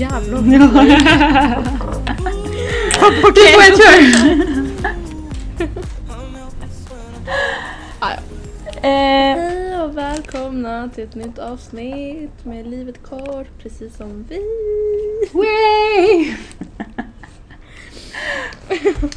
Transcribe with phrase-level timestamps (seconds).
[0.00, 0.58] jävla Du
[3.22, 4.66] får en tur!
[8.00, 8.16] Ah, ja.
[8.88, 14.40] Eh, Hej och välkomna till ett nytt avsnitt med Livet kort, precis som vi.
[15.32, 16.34] way.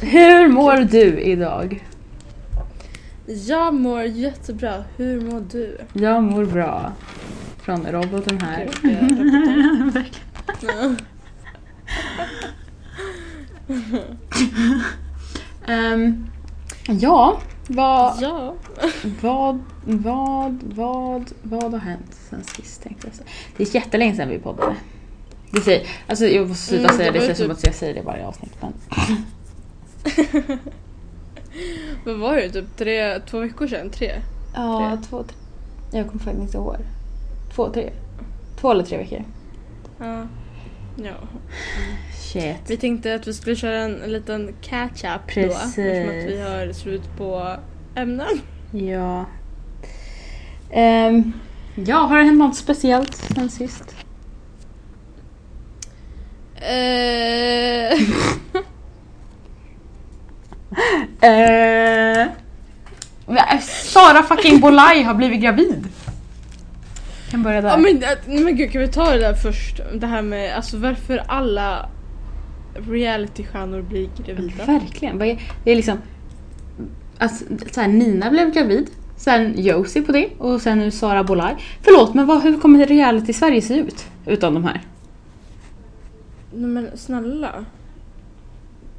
[0.00, 1.84] Hur mår du idag?
[3.26, 5.78] Jag mår jättebra, hur mår du?
[5.92, 6.92] Jag mår bra.
[7.62, 8.68] Från roboten här.
[8.82, 10.02] Gud, jag.
[10.02, 10.02] Ja.
[15.66, 16.26] Ehm,
[16.88, 18.54] ja, vad, Ja.
[19.20, 23.28] vad, vad, vad, vad har hänt sen sist tänkte jag säga.
[23.56, 24.76] Det är jättelänge sedan vi poddade.
[25.52, 27.74] Det säger, alltså jag måste sluta Mm, säga det det, känns som typ- att jag
[27.74, 28.56] säger det varje avsnitt.
[28.60, 28.72] Men.
[32.04, 32.50] Vad var det?
[32.50, 33.90] Typ tre, två veckor sedan?
[33.90, 34.12] Tre?
[34.54, 35.08] Ja, Tre.
[35.08, 35.36] två, tre.
[35.98, 36.76] Jag kommer faktiskt inte ihåg.
[37.54, 37.90] Två, tre.
[38.60, 39.24] Två eller tre veckor.
[39.98, 40.22] Ja.
[41.04, 41.28] Ja.
[42.14, 42.56] Shit.
[42.66, 45.40] Vi tänkte att vi skulle köra en, en liten catch-up då.
[45.40, 47.56] Eftersom att vi har slut på
[47.94, 48.40] ämnen.
[48.72, 49.26] Ja.
[50.72, 51.32] Ehm,
[51.74, 53.94] ja, har det hänt något speciellt sen sist?
[56.56, 57.98] Eh,
[63.26, 65.88] men, Sara fucking Bolaj har blivit gravid.
[67.30, 67.68] Kan börja där.
[67.68, 69.80] ja, men, äh, men gud, kan vi ta det där först?
[69.94, 71.88] Det här med alltså, varför alla
[72.74, 74.64] realitystjärnor blir gravida.
[74.64, 75.18] Verkligen.
[75.18, 75.98] Det är liksom...
[77.18, 81.56] Alltså, så här, Nina blev gravid, sen Josie på det och sen nu Sara Bolaj.
[81.82, 84.82] Förlåt, men vad, hur kommer reality Sverige se ut utan de här?
[86.52, 87.64] Nej men snälla.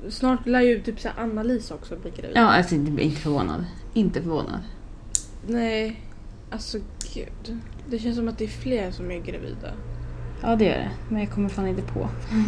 [0.10, 2.32] Snart lär ju typ så här Anna-Lisa också bli gravid.
[2.38, 3.66] Ja, alltså inte inte förvånad.
[3.94, 4.60] Inte förvånad.
[5.48, 6.02] Nej,
[6.50, 6.78] alltså
[7.14, 7.60] gud.
[7.92, 9.72] Det känns som att det är fler som är gravida.
[10.42, 10.92] Ja, det gör det.
[11.10, 12.10] Men jag kommer fan inte på.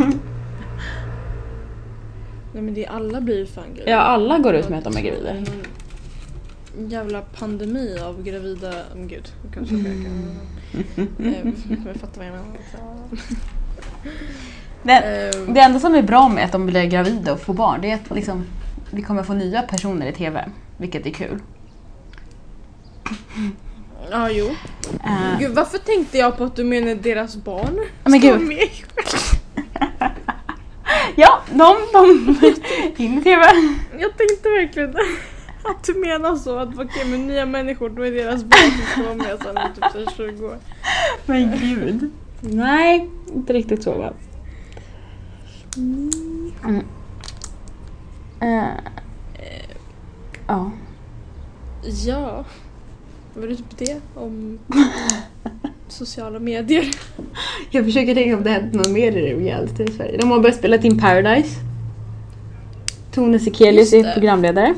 [2.54, 3.92] Nej men det är alla blir fan gravida.
[3.92, 5.32] Ja, alla går ut med att de är gravida.
[6.78, 8.74] En jävla pandemi av gravida...
[8.96, 11.56] Men gud, jag kan inte mm.
[11.86, 12.48] Jag fattar vad jag menar.
[14.84, 17.82] Det, Ehm, det enda som är bra med att de blir gravida och får barn,
[17.82, 18.46] det är att liksom,
[18.92, 20.50] vi kommer få nya personer i TV.
[20.78, 21.40] Vilket är kul.
[24.12, 24.56] Ja, jo.
[25.04, 27.80] Eh, Gud, varför tänkte jag på att du menar deras barn?
[28.04, 28.42] Men gud.
[28.42, 28.58] med?
[31.16, 32.54] ja, de, de
[32.98, 33.46] in TV.
[34.00, 34.90] Jag tänkte verkligen
[35.64, 39.04] att du menar så att okej med nya människor då är deras barn som ska
[39.04, 40.58] vara med sen i typ så här 20 år.
[41.26, 42.12] Men gud.
[42.42, 44.14] Nej, inte riktigt så va.
[45.78, 46.86] Mm.
[48.42, 48.64] Eh,
[50.48, 50.72] ja.
[52.06, 52.46] Ja,
[53.34, 54.60] var det typ det om
[55.88, 56.86] sociala medier?
[57.72, 60.18] Jag försöker tänka om det hänt något mer i reality i Sverige.
[60.18, 61.60] De har börjat spela in Paradise.
[63.14, 64.74] Tone Sekelius är programledare.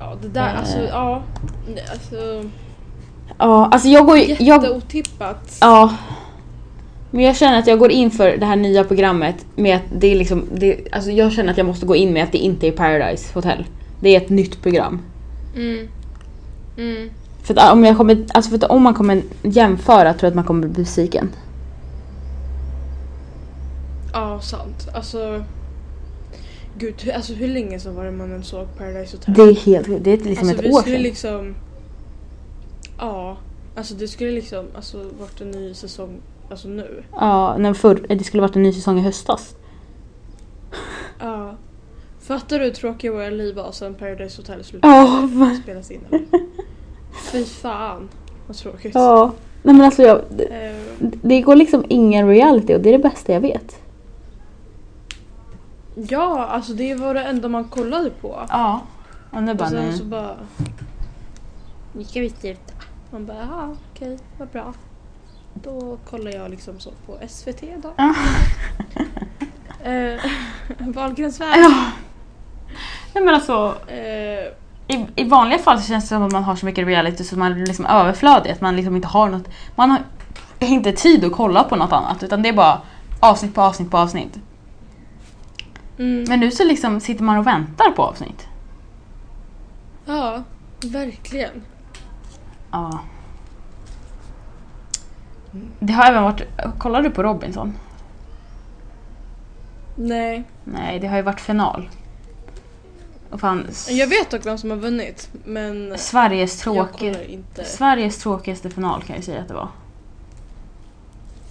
[0.00, 0.58] Ja det där, Eh.
[0.58, 1.22] alltså ja.
[1.74, 2.44] Nej, Alltså
[3.38, 5.58] Ja, alltså jag går ju- jag, jätteotippat.
[5.60, 5.94] Ja.
[7.10, 10.06] Men jag känner att jag går in för det här nya programmet med att det
[10.12, 12.66] är liksom, det, alltså jag känner att jag måste gå in med att det inte
[12.68, 13.64] är Paradise Hotel.
[14.00, 15.00] Det är ett nytt program.
[15.56, 15.88] Mm.
[16.76, 17.10] Mm.
[17.42, 20.34] För att om, jag kommer, alltså för att om man kommer jämföra tror jag att
[20.34, 21.30] man kommer bli besviken.
[24.12, 24.88] Ja sant.
[24.94, 25.44] Alltså
[26.78, 29.34] Gud, hur, alltså hur länge sedan var det man såg Paradise Hotel?
[29.34, 31.02] Det är helt Det är liksom alltså, ett vi år skulle sedan.
[31.02, 31.54] liksom...
[32.98, 33.36] Ja.
[33.76, 37.02] Alltså det skulle liksom alltså, varit en ny säsong alltså nu.
[37.12, 39.56] Ja, när förr, det skulle varit en ny säsong i höstas.
[41.20, 41.54] Ja.
[42.26, 46.00] Fattar du hur tråkiga våra liv var sen Paradise Hotel slutade va- spelas in?
[47.32, 48.08] Fy fan
[48.46, 48.94] vad tråkigt.
[48.94, 49.32] ja.
[49.62, 52.98] Nej men alltså jag, det, Eh, det går liksom ingen reality och det är det
[53.08, 53.76] bästa jag vet.
[55.94, 58.40] ja, alltså det var det enda man kollade på.
[58.48, 58.80] Ja.
[59.30, 59.98] Och nu bara Och sen nej.
[59.98, 60.36] så bara...
[61.92, 62.72] Nu ska vi sluta.
[63.10, 64.74] Man bara, ja okej, vad bra.
[65.54, 67.92] Då kollar jag liksom så på SVT då.
[67.96, 68.14] Ja.
[69.90, 70.20] Eh,
[70.78, 71.58] Wahlgrens värld.
[71.58, 71.84] Ja.
[73.16, 74.52] Nej men alltså Eh,
[74.88, 77.38] i, i vanliga fall så känns det som att man har så mycket reality så
[77.38, 78.50] man är liksom överflödig.
[78.50, 80.02] Att man liksom inte har något, man har
[80.58, 82.80] inte tid att kolla på något annat utan det är bara
[83.20, 84.38] avsnitt på avsnitt på avsnitt.
[85.98, 88.46] mm, Men nu så liksom sitter man och väntar på avsnitt.
[90.06, 90.42] ja,
[90.84, 91.62] verkligen.
[92.70, 93.00] Ja.
[95.80, 96.42] Det har även varit,
[96.78, 97.74] kollar du på Robinson?
[99.94, 100.44] Nej.
[100.64, 101.88] Nej, det har ju varit final.
[103.30, 107.64] Och fan, Jag vet dock vem som har vunnit men Sveriges, jag tråki, kollar inte.
[107.64, 109.68] Sveriges tråkigaste final kan jag säga att det var.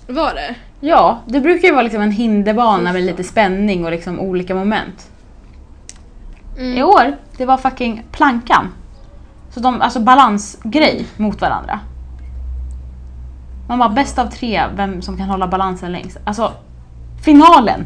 [0.08, 0.56] Var det?
[0.80, 5.10] Ja, det brukar ju vara liksom en hinderbana med lite spänning och liksom olika moment.
[6.58, 6.78] Mm.
[6.78, 8.74] I år, det var fucking plankan.
[9.54, 11.80] Så de, alltså balansgrej mot varandra.
[13.68, 16.18] Man bara bäst av tre, vem som kan hålla balansen längst.
[16.24, 16.52] Alltså,
[17.26, 17.86] finalen!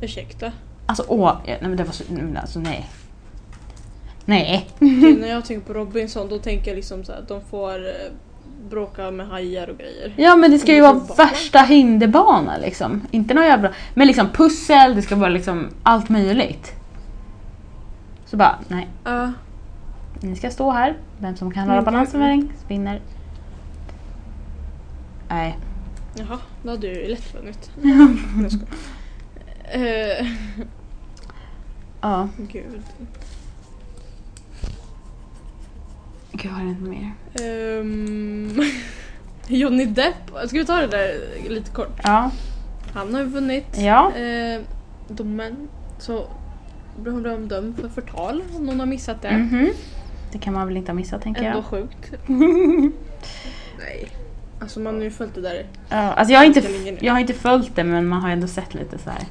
[0.00, 0.52] Ursäkta.
[0.86, 2.86] Alltså åh, nej men det var så, nej, alltså nej.
[4.28, 4.68] Nej.
[4.78, 8.12] Gud, när jag tänker på Robinson då tänker jag liksom så här, de får eh,
[8.70, 10.12] bråka med hajar och grejer.
[10.16, 13.02] Ja men det ska ju vara så värsta hinderbana liksom.
[13.10, 13.72] Inte någon jävla...
[13.94, 16.72] Men liksom pussel, det ska vara liksom allt möjligt.
[18.26, 18.88] Så bara, nej.
[19.04, 19.32] Ja.
[20.20, 20.96] Ni ska stå här.
[21.18, 23.00] Vem som kan hålla Mm, balansen längst vinner.
[25.28, 25.58] Nej.
[26.14, 27.70] Jaha, då hade du ju lätt vunnit.
[28.42, 28.66] Jag skojar.
[30.20, 30.26] Eh,
[32.00, 32.28] Ja.
[32.52, 32.82] Gud.
[36.36, 37.12] Gud, har jag inte mer?
[37.42, 38.62] Ehm,
[39.46, 40.14] Johnny Depp,
[40.46, 41.14] ska vi ta det där
[41.48, 42.00] lite kort?
[42.02, 42.30] Ja.
[42.94, 44.12] Han har ju vunnit Ja.
[44.16, 44.60] eh,
[45.08, 45.68] domen.
[45.98, 46.26] Så
[47.00, 49.32] blev han dömd för förtal om någon har missat det.
[49.38, 49.70] Mhm.
[50.32, 51.64] Det kan man väl inte ha missat tänker Ändå jag.
[51.64, 52.12] sjukt.
[53.78, 54.08] Nej.
[54.60, 55.66] Alltså man har ju följt det där.
[55.88, 56.62] Ja, alltså jag har, inte,
[57.00, 59.22] jag har inte följt det men man har ändå sett lite så här.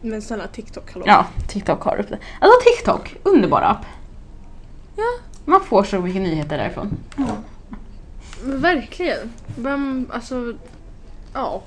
[0.00, 1.04] Men snälla TikTok, hallå.
[1.08, 2.18] Ja, TikTok har upp det.
[2.40, 3.86] Alltså TikTok, underbar app.
[4.96, 5.04] Ja.
[5.44, 6.96] Man får så mycket nyheter därifrån.
[7.16, 9.32] Men verkligen.
[9.58, 10.54] Vem, alltså...
[11.34, 11.62] Ja.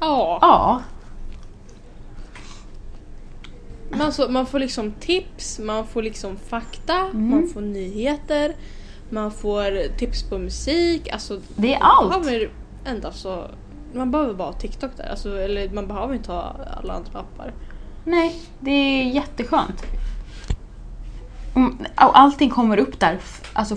[0.00, 0.38] Ja.
[0.40, 0.82] Ja.
[3.98, 7.30] Man, så, man får liksom tips, man får liksom fakta, Mm.
[7.30, 8.56] man får nyheter,
[9.10, 11.08] man får tips på musik.
[11.12, 12.24] Alltså, Det är man allt.
[12.24, 12.50] behöver
[12.84, 13.46] endast så...
[13.94, 15.10] Man behöver bara ha TikTok där.
[15.10, 17.52] Alltså, eller man behöver inte ha alla andra appar.
[18.04, 19.82] Nej, det är jätteskönt.
[21.54, 23.18] Och allting kommer upp där,
[23.52, 23.76] alltså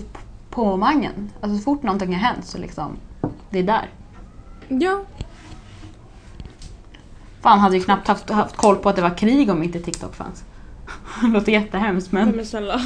[0.50, 1.31] på mangen.
[1.42, 2.98] Alltså så fort någonting har hänt så liksom,
[3.50, 3.89] det är där.
[4.68, 5.01] Ja.
[7.42, 10.16] Fan hade ju knappt haft, haft koll på att det var krig om inte TikTok
[10.16, 10.44] fanns.
[11.22, 12.81] Det låter jättehemskt Nej men men snälla.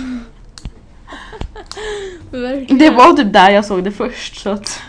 [2.69, 4.81] det var typ där jag såg det först så att...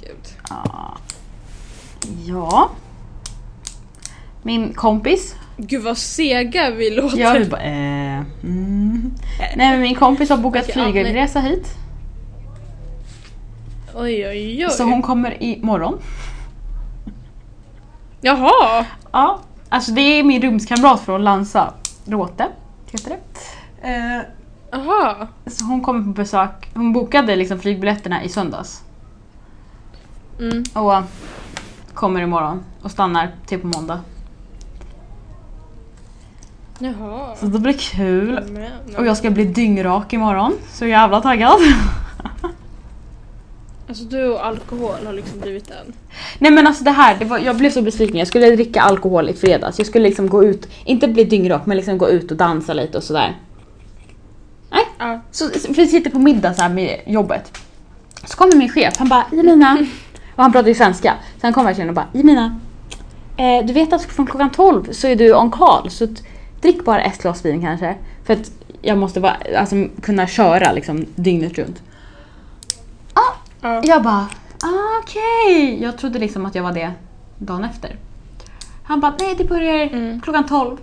[0.00, 0.36] Gud.
[0.48, 0.96] Ja.
[2.26, 2.70] Ja.
[4.42, 5.34] Min kompis.
[5.56, 7.18] Gud vad sega vi låter.
[7.18, 9.12] Jag vill bara, eh, mm.
[9.56, 11.76] Nej men min kompis har bokat ja, flygresa hit.
[13.94, 14.70] Oj oj oj.
[14.70, 15.98] Så hon kommer imorgon.
[18.20, 18.86] Jaha!
[19.12, 22.48] Ja, alltså det är min rumskamrat från Lanzarote,
[22.90, 23.88] heter det.
[23.88, 24.22] Eh,
[24.70, 25.28] Jaha.
[25.46, 28.82] så hon kommer på besök, hon bokade liksom flygbiljetterna i söndags.
[30.40, 30.64] Mm.
[30.74, 31.02] Och
[31.94, 34.00] kommer imorgon och stannar till på måndag.
[36.80, 37.36] Jaha.
[37.36, 38.40] Så det blir kul.
[38.50, 41.58] Men, Och jag ska bli dyngrak imorgon, så jävla taggad.
[43.88, 45.92] Alltså du och alkohol har liksom blivit en.
[46.38, 48.16] Nej men alltså det här, det var, jag blev så besviken.
[48.16, 49.78] Jag skulle dricka alkohol i fredags.
[49.78, 52.98] Jag skulle liksom gå ut, inte bli dyngrak men liksom gå ut och dansa lite
[52.98, 53.36] och sådär.
[54.70, 55.20] Nej, Ja.
[55.30, 57.58] Så, för vi sitter på middag så med jobbet.
[58.24, 59.86] Så kommer min chef, han bara Jemina.
[60.36, 61.14] Och han pratar ju svenska.
[61.40, 62.60] Så han kommer verkligen och bara Jemina.
[63.36, 65.90] Eh, du vet att från klockan 12 så är du on call.
[65.90, 66.06] Så
[66.60, 67.94] drick bara ett glas vin kanske.
[68.24, 68.50] För att
[68.82, 71.82] jag måste vara, alltså, kunna köra liksom dygnet runt.
[73.14, 73.82] Ja.
[73.84, 74.28] Jag bara
[74.62, 75.82] ah, okej.
[75.82, 76.92] Jag trodde liksom att jag var det
[77.38, 77.96] dagen efter.
[78.82, 80.20] Han bara nej det börjar Mm.
[80.20, 80.76] klockan 12.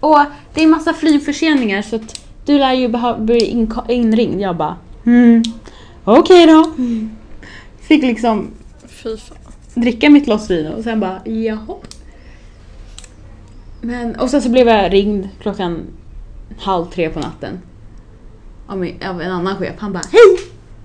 [0.00, 0.18] Och
[0.54, 4.40] det är massa flygförseningar så att du lär ju bli inringd.
[4.40, 5.42] Jag bara mm.
[6.04, 6.72] okej då.
[7.80, 8.50] Fick liksom
[9.74, 11.76] dricka mitt glas vin och sen bara jaha.
[13.86, 15.86] Men, och sen så blev jag ringd klockan
[16.58, 17.60] halv tre på natten.
[18.66, 19.74] Av, min, av en annan chef.
[19.78, 20.38] Han bara hej!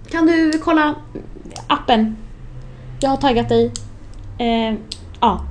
[0.09, 0.95] Kan du kolla
[1.67, 2.17] appen?
[2.99, 3.71] Jag har taggat dig.
[4.37, 4.75] Eh,
[5.21, 5.45] ja.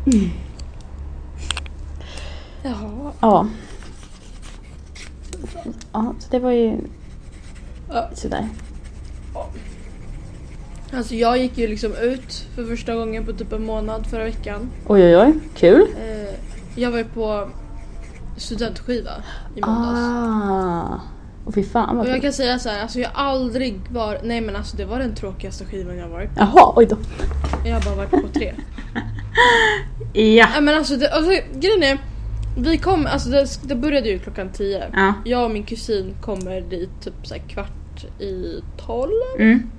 [2.63, 3.13] Jaha.
[3.21, 3.47] Ja.
[5.93, 6.77] Ja, så det var ju
[7.93, 8.11] Ja.
[8.15, 8.49] sådär.
[10.93, 14.71] Alltså jag gick ju liksom ut för första gången på typ en månad förra veckan.
[14.87, 15.81] Oj oj oj, kul.
[15.99, 16.20] Eh,
[16.75, 17.49] jag var ju på
[18.37, 19.11] studentskiva
[19.57, 19.99] i måndags.
[20.01, 21.01] Ah.
[21.45, 22.23] Och fy fan vad Och jag kul.
[22.23, 25.15] kan säga så här, alltså jag har aldrig varit, nej men alltså det var den
[25.15, 26.41] tråkigaste skivan jag har varit på.
[26.41, 26.97] Jaha, oj då.
[27.65, 28.55] Jag har bara varit på tre.
[30.13, 30.49] Ja.
[30.53, 31.99] Nej men alltså, det, alltså grejen är,
[32.59, 34.85] vi kom, alltså det, det började ju klockan tio.
[34.93, 35.15] Ja.
[35.25, 39.11] Jag och min kusin kommer dit typ så här kvart i tolv.
[39.39, 39.71] Mm.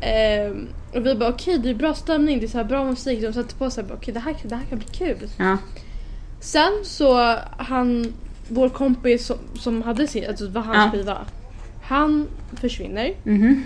[0.00, 3.22] Ehm, och vi bara okej det är bra stämning, det är så bra musik.
[3.22, 5.16] De satte på sig okej det, här, det här kan bli kul.
[5.38, 5.56] Ja.
[6.40, 8.12] Sen så han,
[8.48, 10.90] vår kompis som, som hade sin, alltså det var hans Ja.
[10.98, 11.18] skiva.
[11.82, 13.64] Han försvinner, Mhm.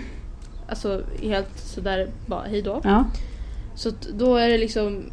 [0.69, 2.81] alltså helt sådär bara hej då.
[2.83, 3.05] Ja.
[3.75, 5.03] Så då är det liksom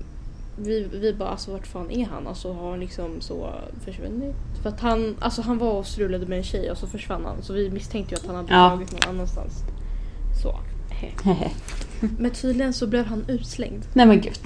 [0.56, 2.26] vi, vi bara alltså vart fan är han?
[2.26, 3.50] Alltså har han liksom så
[3.84, 4.34] försvunnit?
[4.62, 7.42] För att han, alltså han var och strulade med en tjej och så försvann han.
[7.42, 8.68] Så vi misstänkte ju att han hade Ja.
[8.68, 9.52] dragit någon annanstans.
[10.42, 10.58] Så.
[12.18, 13.84] Men tydligen så blev han utslängd.
[13.94, 14.38] Nej men gud.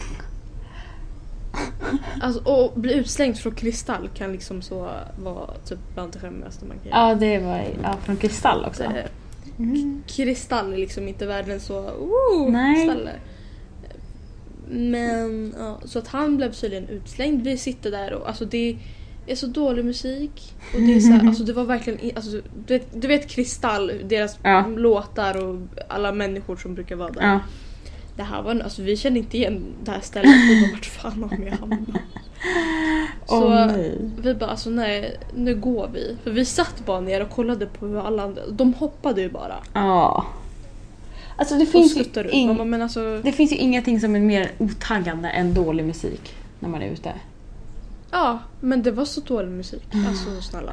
[2.21, 6.79] Alltså och bli utslängd från kristall kan liksom så vara typ bland det skämmigaste man
[6.79, 7.09] kan göra.
[7.09, 8.85] Ja det var ja, från kristall också.
[8.85, 9.05] Eh,
[9.59, 10.03] Mm.
[10.07, 12.89] Kristall är liksom inte världens så oh, Nej.
[12.89, 13.13] ställe.
[14.69, 17.43] Men ja, så att han blev tydligen utslängd.
[17.43, 18.77] Vi sitter där och alltså det
[19.27, 20.55] är så dålig musik.
[20.75, 22.31] Och det är så här, alltså det var verkligen, alltså,
[22.67, 24.67] du, vet, du vet Kristall, deras Ja.
[24.77, 27.23] låtar och alla människor som brukar vara där.
[27.23, 27.41] Ja.
[28.17, 30.31] Det här var, alltså vi kände inte igen det här stället.
[30.31, 31.89] Vi bara vart fan har vi hamnat?
[33.27, 33.99] Så nej.
[34.23, 36.17] vi bara alltså nej, nu går vi.
[36.25, 39.57] För vi satt bara ner och kollade på hur alla andra, de hoppade ju bara.
[39.73, 40.27] Ja.
[41.37, 44.51] Alltså det Och finns, ju Man bara, alltså, det finns ju ingenting som är mer
[44.59, 47.13] otaggande än dålig musik när man är ute.
[48.15, 49.87] Ja men det var så dålig musik.
[50.09, 50.73] Alltså snälla.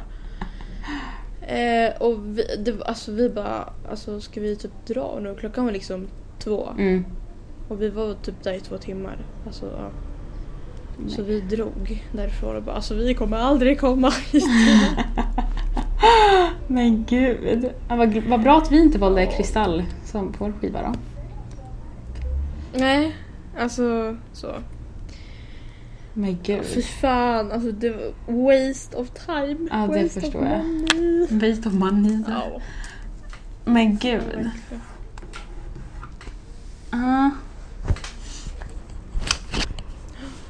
[1.40, 5.34] Eh, och vi, det, alltså, vi bara, alltså ska vi typ dra nu?
[5.40, 6.06] Klockan var liksom
[6.38, 6.68] två.
[6.78, 7.04] Mm.
[7.68, 9.18] Och vi var typ där i två timmar.
[9.46, 9.90] Alltså, ja.
[11.08, 14.44] Så vi drog därifrån och bara alltså vi kommer aldrig komma hit.
[16.66, 17.70] Men gud.
[17.88, 20.94] Ja, vad, vad bra att vi inte valde kristall som vår skiva då.
[22.78, 23.16] Nej,
[23.58, 24.54] alltså så.
[26.14, 26.64] Men gud.
[26.64, 28.12] Fy fan, alltså det var
[28.46, 29.68] waste of time.
[29.70, 30.64] Ja, det waste förstår of jag.
[30.64, 31.50] money.
[31.50, 32.22] Waste of money.
[32.28, 32.60] Ja,
[33.64, 34.50] Men gud.
[36.90, 37.30] Ah.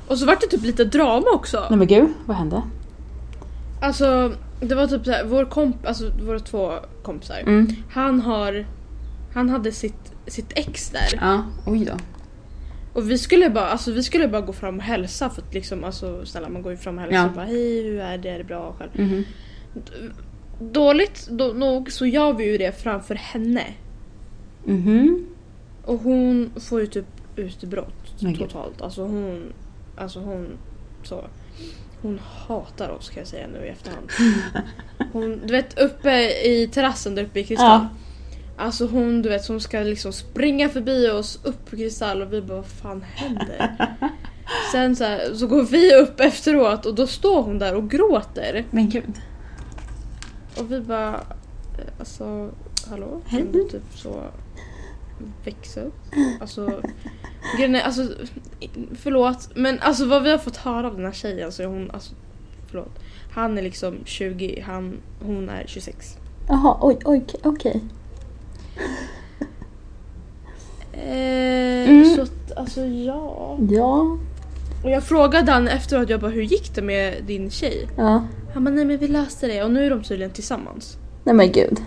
[0.06, 1.66] Och så var det typ lite drama också.
[1.70, 2.62] Nej men gud, vad hände?
[3.80, 7.38] Alltså det var typ såhär, vår komp, alltså våra två kompisar.
[7.38, 7.66] Mm.
[7.90, 8.66] Han har,
[9.34, 11.18] han hade sitt, sitt ex där.
[11.20, 11.92] Ja, oj då.
[12.92, 15.84] Och vi skulle bara, alltså vi skulle bara gå fram och hälsa för att liksom,
[15.84, 17.26] alltså snälla man går ju fram och hälsar Ja.
[17.26, 18.90] och bara hej hur är det, är det bra själv?
[18.94, 19.24] Mhm.
[20.60, 23.64] Dåligt då, nog så gör vi ju det framför henne.
[24.64, 25.26] Mhm.
[25.84, 27.06] Och hon får ju typ
[27.36, 28.38] utbrott gud.
[28.38, 28.82] totalt.
[28.82, 29.52] Alltså hon,
[29.96, 30.46] alltså hon
[31.02, 31.24] så.
[32.02, 34.10] Hon hatar oss kan jag säga nu i efterhand.
[35.12, 36.10] Hon, du vet uppe
[36.46, 37.80] i terrassen där uppe i Kristall.
[37.80, 37.88] Ja.
[38.56, 42.42] Alltså hon du vet som ska liksom springa förbi oss upp på Kristall och vi
[42.42, 43.76] bara vad fan händer?
[44.72, 48.64] Sen så, här, så går vi upp efteråt och då står hon där och gråter.
[48.70, 49.20] Men gud.
[50.58, 52.50] Och vi bara eh, alltså
[52.90, 53.20] hallå?
[53.30, 54.22] Kan du typ så
[55.44, 55.94] växa upp?
[56.40, 56.82] Alltså,
[57.56, 58.08] grejen är, alltså
[58.94, 61.90] förlåt men alltså vad vi har fått höra av den här tjejen så är hon
[61.90, 62.14] alltså
[62.66, 62.98] förlåt.
[63.32, 66.16] Han är liksom 20, han, hon är 26.
[66.48, 67.82] Jaha, oj, oj, okej.
[70.92, 72.14] Eh, Mm.
[72.16, 73.58] Så att alltså ja.
[73.70, 74.18] Ja.
[74.84, 77.88] Och jag frågade han efteråt, jag bara hur gick det med din tjej?
[77.96, 78.24] Ja.
[78.54, 80.96] Han bara nej men vi löste det och nu är de tydligen tillsammans.
[81.24, 81.80] Nej men gud.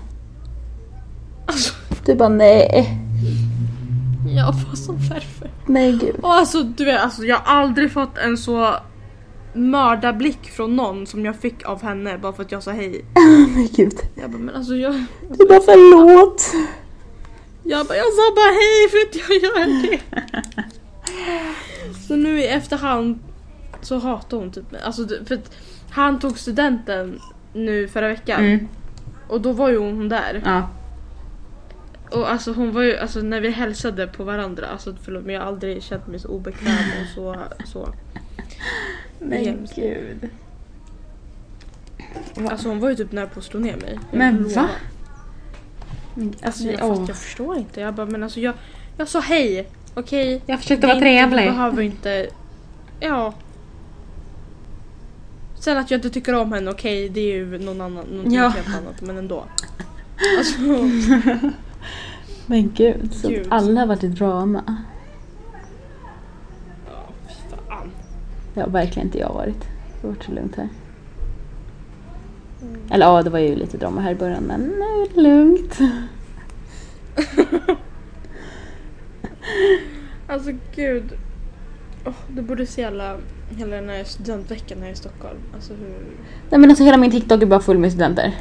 [1.46, 1.74] Alltså
[2.06, 2.98] Du bara nej.
[4.36, 5.50] jag var så varför?
[5.66, 6.16] Men gud.
[6.22, 8.76] Och alltså du vet, alltså, jag har aldrig fått en så
[9.56, 13.06] mördarblick från någon som jag fick av henne bara för att jag sa hej.
[13.56, 13.94] Men gud.
[14.16, 14.94] Jag bara men alltså jag,
[15.30, 16.44] Du bara förlåt.
[17.64, 20.00] jag, bara, jag sa bara hej för att jag gör det.
[22.08, 23.20] Så nu i efterhand
[23.82, 24.82] så hatar hon typ mig.
[24.82, 25.52] Alltså för att
[25.90, 27.20] han tog studenten
[27.54, 28.68] nu förra veckan Mm.
[29.28, 30.42] och då var ju hon där.
[30.46, 30.70] Ja.
[32.12, 35.42] Och alltså hon var ju, alltså när vi hälsade på varandra, alltså förlåt men jag
[35.42, 37.36] har aldrig känt mig så obekväm och så,
[37.66, 37.94] så.
[39.26, 39.76] Men Hemskt.
[39.76, 40.30] gud.
[42.50, 44.00] Alltså hon var ju typ nära på att slå ner mig.
[44.12, 44.56] Jag Men lovar.
[44.56, 44.70] va?
[46.16, 46.96] Alltså Alltså, jag, åh.
[46.96, 47.82] fast jag förstår inte.
[47.82, 48.54] Jag bara men alltså jag,
[48.98, 50.42] jag sa hej, okej?
[50.46, 51.46] Jag försökte vara trevlig.
[51.46, 52.28] behöver inte,
[53.00, 53.34] ja.
[55.60, 58.48] Sen att jag inte tycker om henne, okej det är ju någon annan, någonting Ja.
[58.50, 59.44] helt annat men ändå.
[60.38, 60.60] Alltså,
[62.46, 63.48] Men gud, så Gud.
[63.50, 64.64] alla har varit i drama.
[66.92, 67.92] ja, fy fan.
[68.56, 69.60] Det har verkligen inte jag varit.
[69.62, 70.70] Det har varit så lugnt här.
[72.90, 75.80] Eller ja, det var ju lite drama här i början men nu är det lugnt.
[80.28, 81.12] Alltså gud.
[82.06, 83.18] Oh, du borde se alla,
[83.58, 85.38] hela den här studentveckan här i Stockholm.
[85.54, 85.98] Alltså hur...
[86.50, 88.34] Nej men alltså hela min TikTok är bara full med studenter.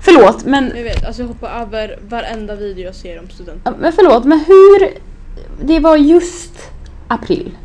[0.00, 3.74] Förlåt men, Jag vet, alltså jag hoppar över varenda video jag ser om studenter.
[3.78, 4.98] men förlåt men hur...
[5.66, 6.70] Det var just
[7.08, 7.56] april.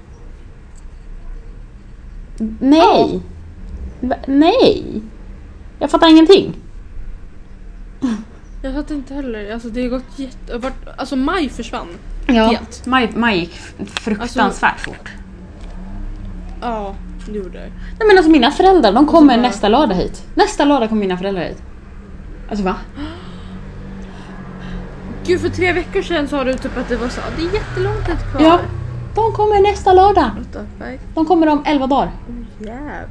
[2.60, 3.22] Nej!
[4.00, 5.02] Va- Nej!
[5.80, 6.56] Jag fattar ingenting.
[8.64, 9.54] Jag fattar inte heller.
[9.54, 10.58] Alltså det har gått jätte...
[10.58, 11.88] Vart, alltså maj försvann.
[12.28, 12.86] Ja, Helt.
[12.86, 13.54] maj, maj gick
[13.90, 15.10] fruktansvärt fort.
[16.62, 17.70] Ja, det gjorde det.
[18.00, 20.24] Nej men alltså mina föräldrar, de kommer bara- nästa lördag hit.
[20.36, 21.62] Nästa lördag kommer mina föräldrar hit.
[22.50, 22.76] Alltså va?
[25.26, 27.22] Gud för tre veckor sedan sa du typ att det var så.
[27.38, 28.42] Det är jättelång tid kvar.
[28.42, 28.60] Ja.
[29.16, 30.32] De kommer nästa lördag.
[31.14, 32.12] De kommer om 11 dagar.
[32.30, 33.10] Oh jäv.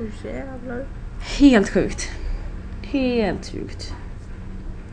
[0.00, 0.86] Oh jävlar.
[1.38, 2.10] Helt sjukt.
[2.82, 3.94] Helt sjukt.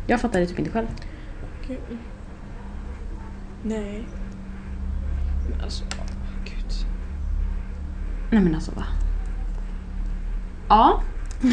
[0.08, 0.88] Jag fattar det typ inte själv.
[1.68, 1.98] Gud.
[3.64, 4.08] Nej.
[5.50, 6.06] Men alltså, åh,
[6.46, 6.74] gud.
[8.32, 8.84] Nej men alltså va?
[10.70, 11.02] Ja.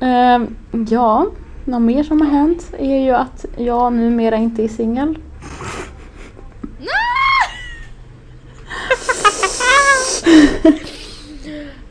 [0.00, 0.56] Ehm,
[0.88, 1.26] ja,
[1.64, 5.18] något mer som har hänt är ju att jag numera inte är singel.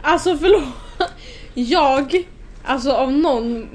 [0.02, 0.64] Alltså förlåt.
[1.54, 2.28] Jag,
[2.64, 3.68] alltså av någon,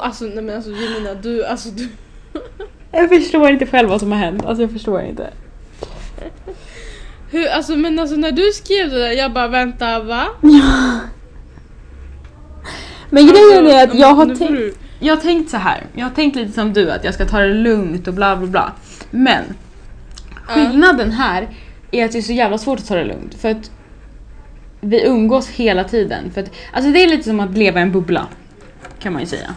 [0.00, 1.88] alltså nej men alltså Jemina du, alltså du.
[2.92, 4.44] Jag förstår inte själv vad som har hänt.
[4.44, 5.30] Alltså jag förstår inte.
[7.30, 10.26] Hur, alltså men alltså när du skrev det där jag bara vänta va?
[13.10, 15.86] Men grejen Alltså, är att jag har tänkt Jag har tänkt så här.
[15.94, 18.46] Jag har tänkt lite som du att jag ska ta det lugnt och bla bla
[18.46, 18.72] bla.
[19.10, 19.44] Men
[20.44, 21.48] skillnaden här
[21.90, 23.70] är att det är så jävla svårt att ta det lugnt för att
[24.80, 26.30] vi umgås hela tiden.
[26.30, 28.26] För att, alltså det är lite som att leva i en bubbla
[28.98, 29.54] kan man ju säga.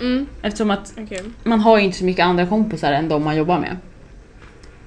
[0.00, 1.22] Mm, Eftersom att okej.
[1.44, 3.76] man har ju inte så mycket andra kompisar än de man jobbar med.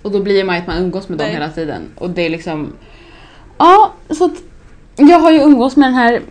[0.02, 1.34] Och då blir man ju att man umgås med dem Nej.
[1.34, 1.82] hela tiden.
[1.96, 2.74] Och det är liksom...
[3.58, 4.44] Ja, så att
[4.96, 6.22] jag har ju umgås med den här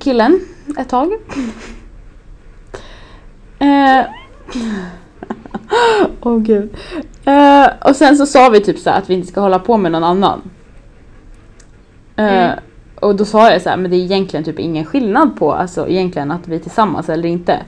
[0.00, 0.40] killen
[0.78, 1.12] ett tag.
[3.62, 4.04] Eh,
[6.20, 6.76] Åh gud.
[7.24, 9.76] Eh, och sen så sa vi typ så här att vi inte ska hålla på
[9.76, 10.50] med någon annan.
[12.20, 12.58] Eh, Mm.
[13.00, 15.88] Och då sa jag så här, men det är egentligen typ ingen skillnad på alltså
[15.88, 17.62] egentligen att vi är tillsammans eller inte.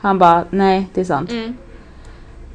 [0.00, 1.30] Han bara, nej det är sant.
[1.30, 1.56] Mm.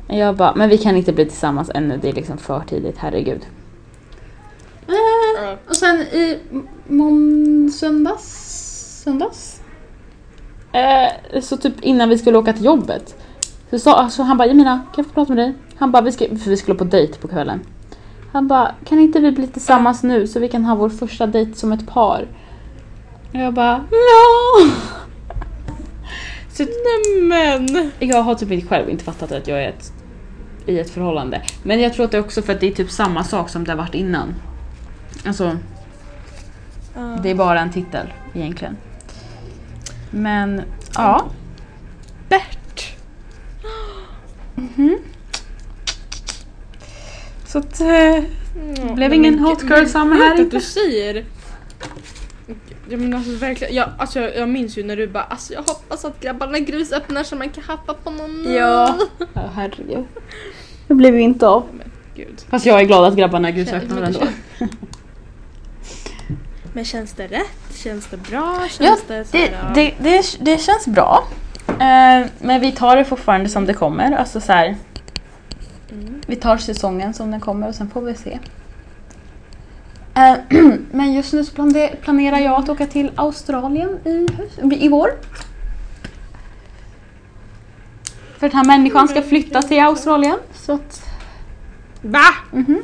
[0.07, 3.41] Jag bara, men vi kan inte bli tillsammans ännu, det är liksom för tidigt, herregud.
[4.87, 5.55] Ja.
[5.69, 6.37] och sen i
[6.87, 8.23] mån söndags,
[9.03, 9.61] söndags?
[10.71, 13.15] Eh, så typ innan vi skulle åka till jobbet.
[13.69, 15.53] Så, sa, så han bara, Jemina kan jag få prata med dig?
[15.77, 17.59] Han bara, vi ska, för vi skulle på dejt på kvällen.
[18.31, 21.53] Han bara, kan inte vi bli tillsammans nu så vi kan ha vår första dejt
[21.53, 22.27] som ett par?
[23.33, 24.67] Och jag bara, ja!
[26.51, 27.91] Så Nämen!
[27.99, 29.93] jag har typ inte själv inte fattat att jag är ett,
[30.65, 31.41] i ett förhållande.
[31.63, 33.63] Men jag tror att det är också för att det är typ samma sak som
[33.63, 34.35] det har varit innan.
[35.25, 35.57] Alltså,
[36.95, 37.17] Ja.
[37.23, 38.77] det är bara en titel egentligen.
[40.11, 40.61] Men,
[40.95, 41.25] ja.
[42.29, 42.95] Bert!
[47.47, 48.21] Så att, eh, Ja,
[48.93, 50.57] blev men ingen hot girl men summer här att inte.
[50.57, 51.25] du säger.
[52.89, 55.63] Ja men alltså verkligen, jag, alltså, jag, jag minns ju när du bara alltså jag
[55.63, 58.97] hoppas att grabbarna grus öppnar så man kan happa på någon ny." Ja.
[59.33, 60.05] ja, herregud.
[60.87, 61.63] Det blev ju inte av.
[62.15, 62.41] Gud.
[62.49, 63.51] Fast jag är glad att grabbarna
[64.01, 64.19] men det ändå.
[64.59, 64.71] känns-
[66.73, 67.75] Men känns det rätt?
[67.83, 68.59] Känns det bra?
[68.69, 71.27] Känns Ja, det, Det, det, det, det känns bra.
[71.67, 74.11] Eh, men vi tar det fortfarande som det kommer.
[74.11, 74.79] Alltså så här, Mm.
[76.29, 78.39] Vi tar säsongen som den kommer och sen får vi se.
[80.15, 80.35] Eh,
[80.91, 84.27] Men just nu så plane- planerar jag att åka till Australien i,
[84.85, 85.09] i vår.
[88.37, 90.39] För den här människan ska flytta till Australien.
[90.53, 91.01] Så att,
[92.01, 92.25] Va?
[92.51, 92.81] mhm.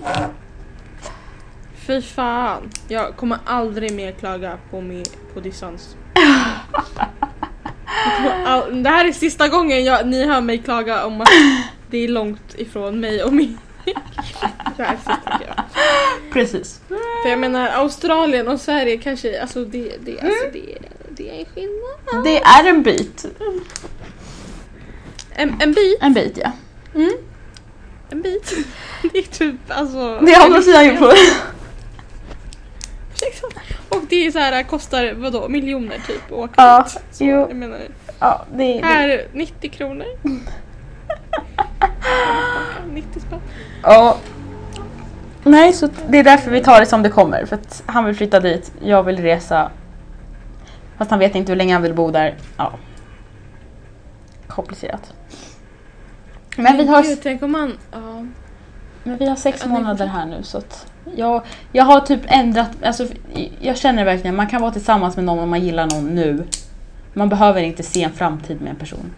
[1.75, 2.69] Fy fan.
[2.88, 5.03] Jag kommer aldrig mer klaga på, mig,
[5.34, 5.95] på distans.
[8.71, 11.27] Det här är sista gången jag, ni hör mig klaga om att
[11.93, 13.58] det är långt ifrån mig och min...
[14.77, 14.97] Är.
[16.32, 16.82] Precis.
[17.23, 20.77] För jag menar Australien och Sverige kanske, alltså det, det, alltså det,
[21.10, 22.23] det är en skillnad.
[22.23, 23.25] Det är en bit.
[25.36, 26.51] En, en bit, En bit ja.
[28.10, 28.53] en bit.
[29.13, 30.19] Det är typ alltså...
[30.19, 30.84] Det är andra sidan.
[33.21, 33.49] Liksom.
[33.89, 37.03] Och det är så här, kostar vadå, miljoner typ att åka Ja, dit.
[37.12, 37.39] Så, jo.
[37.47, 37.79] jag menar,
[38.19, 38.86] Ja, det, det.
[38.86, 40.08] här 90 kronor.
[42.93, 43.39] 90 spänn.
[43.84, 44.17] Ja.
[45.43, 47.46] Nej, så det är därför vi tar det som det kommer.
[47.46, 49.72] För att han vill flytta dit, jag vill resa.
[50.98, 52.36] Fast han vet inte hur länge han vill bo där.
[52.58, 52.72] Ja.
[54.48, 55.13] Komplicerat.
[56.58, 57.78] Men vi har, Gud, tänk om man...
[57.91, 58.26] Ja.
[59.04, 61.41] men vi har sex månader här nu så att jag,
[61.72, 63.08] jag har typ ändrat, alltså
[63.60, 66.43] jag känner verkligen man kan vara tillsammans med någon om man gillar någon nu.
[67.13, 69.12] Man behöver inte se en framtid med en person.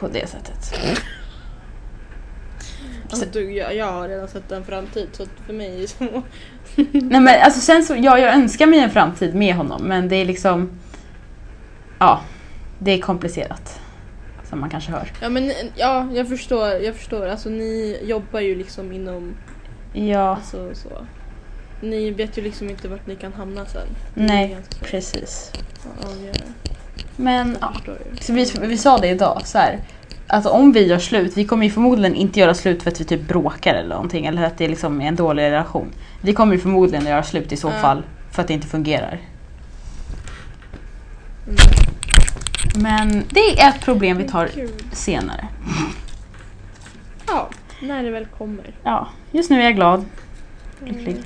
[0.00, 0.74] På det sättet.
[3.10, 6.04] Alltså, du, jag, jag har redan sett en framtid så för mig är det så...
[6.92, 10.16] Nej men alltså sen så, ja, jag önskar mig en framtid med honom men det
[10.16, 10.70] är liksom...
[11.98, 12.20] Ja,
[12.78, 13.80] det är komplicerat.
[14.48, 15.12] Som man kanske hör.
[15.20, 17.26] Ja men ja, jag förstår, jag förstår.
[17.26, 19.36] Alltså ni jobbar ju liksom inom,
[19.92, 21.06] Ja, alltså så.
[21.80, 23.88] Ni vet ju liksom inte vart ni kan hamna sen.
[24.14, 25.52] Nej precis.
[26.04, 26.44] avgörande.
[27.20, 27.72] Men ja,
[28.20, 29.78] så vi, vi sa det idag så här.
[30.26, 33.04] Alltså om vi gör slut, vi kommer ju förmodligen inte göra slut för att vi
[33.04, 35.92] typ bråkar eller någonting eller att det liksom är en dålig relation.
[36.20, 37.72] Vi kommer ju förmodligen göra slut i så Ja.
[37.80, 39.18] fall för att det inte fungerar.
[41.46, 41.56] Mm.
[42.74, 44.50] Men det är ett problem vi tar
[44.92, 45.48] senare.
[47.26, 47.48] Ja,
[47.82, 48.74] när det väl kommer.
[48.82, 50.04] Ja, just nu är jag glad.
[50.84, 51.08] Lycklig.
[51.08, 51.22] Mm.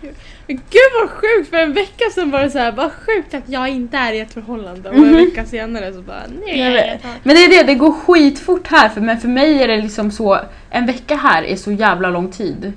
[0.00, 0.14] Kul.
[0.46, 1.50] Gud vad sjukt!
[1.50, 4.20] För en vecka sedan var det så här, vad sjukt att jag inte är i
[4.20, 4.88] ett förhållande.
[4.88, 5.14] Och en Mhm.
[5.16, 6.58] vecka senare så bara, nej.
[6.60, 7.00] Jag vet.
[7.22, 10.10] Men det är det, det går skitfort här för, men för mig är det liksom
[10.10, 12.72] så, en vecka här är så jävla lång tid.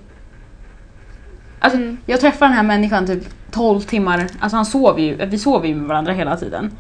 [1.60, 1.98] Alltså Mm.
[2.06, 5.76] jag träffar den här människan typ 12 timmar, alltså han sover ju, vi sover ju
[5.76, 6.72] med varandra hela tiden.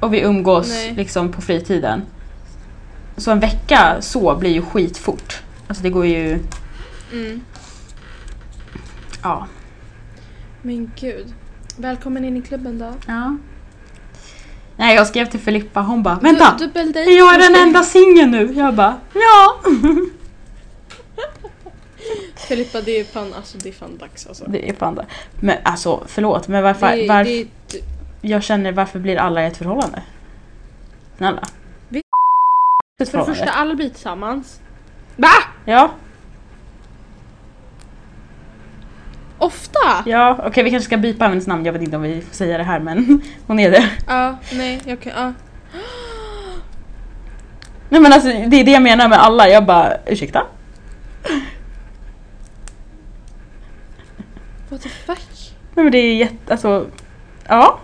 [0.00, 0.94] Och vi umgås Nej.
[0.96, 2.02] liksom på fritiden.
[3.16, 5.42] Så en vecka så blir ju skitfort.
[5.68, 6.38] Alltså det går ju,
[7.12, 7.40] Mm.
[9.28, 9.46] Ja.
[10.62, 11.34] Men gud.
[11.76, 12.92] Välkommen in i klubben då.
[13.06, 13.36] ja.
[14.76, 16.54] Nej jag skrev till Filippa, hon bara vänta!
[16.58, 17.10] Du, dubbeldejt.
[17.12, 18.52] Jag är den enda singeln nu!
[18.52, 19.60] Jag bara ja!
[22.36, 24.44] Filippa det är fan, alltså det är fan dags alltså.
[24.48, 25.06] Det är fan det.
[25.40, 27.80] Men alltså förlåt, men varför, det, varför det, det,
[28.28, 30.02] jag känner varför blir alla i ett förhållande?
[31.16, 31.42] Snälla.
[31.88, 32.02] Vi-
[33.02, 34.60] Ett för det första, alla blir tillsammans.
[35.16, 35.28] Va?
[35.64, 35.90] Ja,
[39.38, 40.02] Ofta?
[40.06, 42.58] ja, okej vi kanske ska bipa hennes namn, jag vet inte om vi får säga
[42.58, 43.90] det här men hon är det.
[44.06, 45.32] Ja, nej, jag kan, ja.
[47.88, 50.46] Nej men alltså det är det jag menar med alla, jag bara ursäkta?
[54.68, 55.54] What the fuck?
[55.74, 56.86] Nej men det är jätte, alltså,
[57.48, 57.80] ja.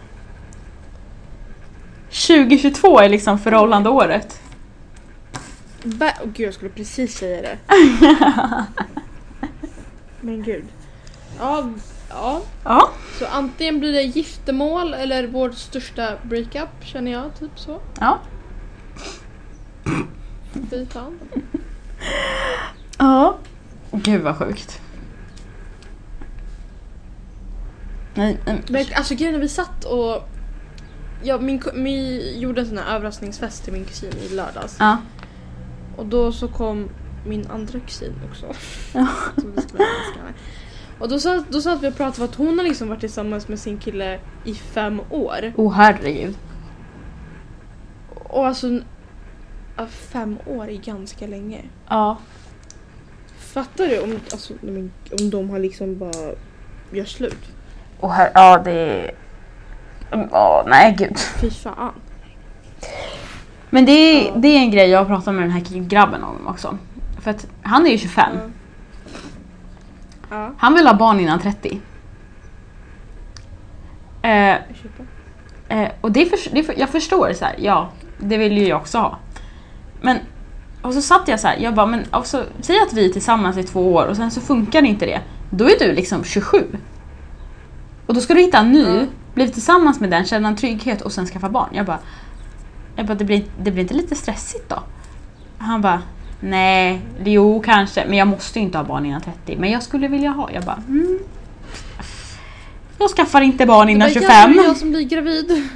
[2.28, 4.40] 2022 är liksom förhållandeåret.
[5.82, 6.12] Va?
[6.22, 7.58] Oh, gud jag skulle precis säga det.
[10.20, 10.64] Men gud.
[11.38, 11.68] Ja,
[12.08, 12.40] ja.
[12.64, 17.80] Ja, Så antingen blir det giftermål eller vår största breakup känner jag, typ så.
[18.00, 18.18] ja.
[20.70, 21.18] Fy fan.
[22.98, 23.38] Ja.
[23.92, 24.80] Gud vad sjukt.
[28.14, 28.62] Nej, nej.
[28.68, 30.28] Men alltså grejen vi satt och
[31.22, 34.76] Ja, min, vi gjorde en sån här överraskningsfest till min kusin i lördags.
[34.78, 34.96] Ja.
[35.96, 36.88] Och då så kom
[37.26, 38.46] min andra kusin också.
[38.92, 39.06] Ja.
[39.40, 39.84] Som vi skulle.
[41.04, 43.48] Och då satt, då satt vi och pratade för att hon har liksom varit tillsammans
[43.48, 45.52] med sin kille i fem år.
[45.56, 46.36] Oh herregud.
[48.14, 48.80] Och alltså
[49.88, 51.60] fem år är ganska länge.
[51.88, 52.18] Ja.
[53.38, 54.54] Fattar du om, alltså,
[55.20, 56.34] om de har liksom bara
[56.92, 57.52] gör slut?
[58.00, 59.14] Och här, ja det är...
[60.10, 61.18] Ja, nej gud.
[61.18, 61.92] Fy fan.
[63.70, 64.32] Men det är, Ja.
[64.36, 66.78] det är en grej jag har pratat med den här grabben om också.
[67.20, 68.32] För att han är ju 25.
[68.34, 68.40] Ja.
[70.34, 71.80] Ja, Han vill ha barn innan 30.
[74.22, 74.56] Eh,
[75.68, 78.80] eh, och det, för, det för, jag förstår så här, ja, det vill ju jag
[78.80, 79.18] också ha.
[80.00, 80.18] Men,
[80.82, 83.56] och så satt jag så här, jag bara, men också, säg att vi är tillsammans
[83.56, 85.20] i två år och sen så funkar inte det.
[85.50, 86.66] Då är du liksom 27.
[88.06, 89.06] Och då ska du hitta en ny, Ja.
[89.34, 91.68] bli tillsammans med den, känna en trygghet och sen skaffa barn.
[91.72, 91.98] Jag bara,
[92.96, 94.82] jag bara det, blir, det blir inte lite stressigt då?
[95.58, 96.02] Han bara,
[96.40, 99.56] nej, jo kanske, men jag måste ju inte ha barn innan 30.
[99.56, 100.50] Men jag skulle vilja ha.
[100.52, 101.18] Jag bara, mm.
[102.98, 104.30] Jag skaffar inte barn innan Det var 25.
[104.50, 105.68] jävlar jag som blir gravid.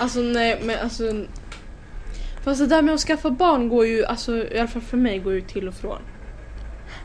[0.00, 1.24] alltså nej men alltså.
[2.44, 5.18] Fast det där med att skaffa barn går ju, alltså i alla fall för mig
[5.18, 5.98] går ju till och från.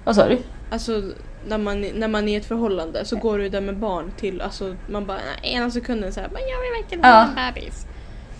[0.04, 0.38] Vad sa du?
[0.72, 1.02] Alltså
[1.48, 4.12] när man, när man är i ett förhållande så går det ju där med barn
[4.18, 7.28] till, alltså man bara ena sekunden såhär, men jag vill verkligen ha Ja.
[7.48, 7.86] en bebis.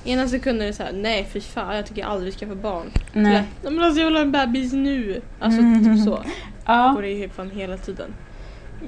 [0.06, 2.92] Ena sekunden är det såhär, nej fy fan jag tycker aldrig skaffa barn.
[3.14, 3.24] Nej.
[3.24, 3.44] Nej.
[3.64, 5.22] nej men alltså jag vill ha en bebis nu.
[5.40, 5.96] Alltså Mm.
[5.96, 6.24] typ så.
[6.66, 8.14] Ja, Går det ju fan hela tiden.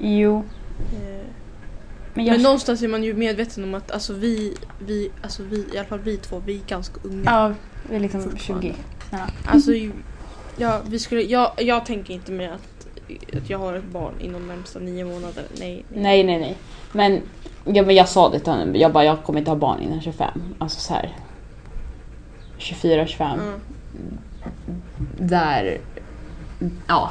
[0.00, 0.36] jo.
[0.92, 1.24] Eh,
[2.14, 2.32] Men jag...
[2.32, 4.54] Men någonstans är man ju medveten om att alltså vi,
[4.86, 7.22] vi, alltså vi, i alla fall vi två, vi är ganska unga.
[7.30, 7.54] ja,
[7.90, 8.66] vi är liksom Fortfarande.
[8.66, 8.74] 20.
[9.08, 9.26] Snälla.
[9.44, 9.72] Alltså,
[10.56, 12.86] ja, vi skulle, jag, jag tänker inte med att,
[13.36, 15.44] att jag har ett barn inom närmsta nio månader.
[15.58, 15.84] Nej.
[15.94, 16.56] Nej, nej, nej.
[16.92, 17.20] Men,
[17.66, 20.00] ja, men jag sa det till honom, jag bara, jag kommer inte ha barn innan
[20.00, 20.30] 25.
[20.58, 21.16] Alltså så här.
[22.58, 23.38] 24, 25.
[23.38, 24.50] Ja.
[25.18, 25.78] Där,
[26.86, 27.10] ja.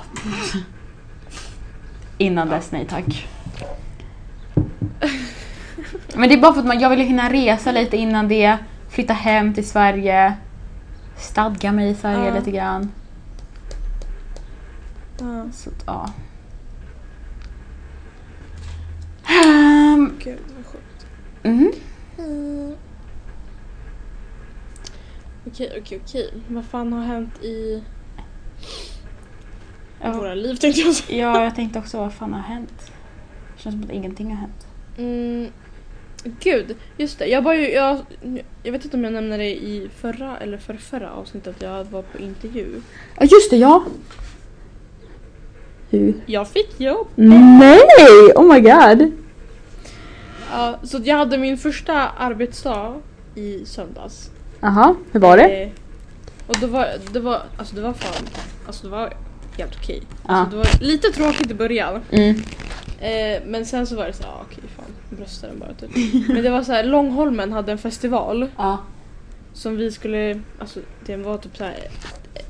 [2.18, 3.28] Innan dess, nej tack.
[6.16, 8.58] Men det är bara för att man, jag vill hinna resa lite innan det,
[8.90, 10.34] flytta hem till Sverige,
[11.18, 12.36] stadga mig i Sverige Ja.
[12.36, 12.92] lite grann.
[15.20, 16.10] Ja, Så ja.
[19.30, 21.06] Um, gud vad sjukt.
[21.44, 21.72] mm.
[22.18, 22.76] Mm.
[25.48, 26.34] Okej, okej, okej.
[26.48, 27.84] Vad fan har hänt i
[30.02, 30.12] Ja.
[30.12, 31.18] våra liv tänkte jag säga.
[31.26, 32.92] ja, jag tänkte också vad fan har hänt?
[33.56, 34.68] Det känns som att ingenting har hänt.
[34.98, 35.48] Mm.
[36.40, 37.26] Gud, just det.
[37.28, 37.98] Jag, var ju, jag,
[38.64, 41.84] jag vet inte om jag nämnde det i förra eller för förra avsnittet att jag
[41.84, 42.82] var på intervju.
[43.20, 43.84] Ja just det, ja!
[46.00, 46.14] Hur?
[46.26, 47.08] Jag fick jobb!
[47.16, 47.82] Nej!
[48.36, 49.12] Oh my god!
[50.52, 52.94] Ja, så jag hade min första arbetsdag
[53.36, 54.30] i söndags.
[54.60, 55.64] Jaha, hur var det?
[55.64, 55.70] Eh,
[56.48, 58.28] och då var det var, alltså det var fan,
[58.68, 59.14] alltså det var
[59.58, 60.02] helt okej.
[60.28, 60.34] Ja.
[60.34, 62.02] Alltså det var lite tråkigt i början.
[62.12, 62.36] Mm.
[63.00, 66.14] Eh, men sen så var det så här, ah, okej fan, brösta den bara typ.
[66.28, 68.78] Men det var så här, Långholmen hade en festival Ja.
[69.54, 71.76] som vi skulle, alltså det var typ så här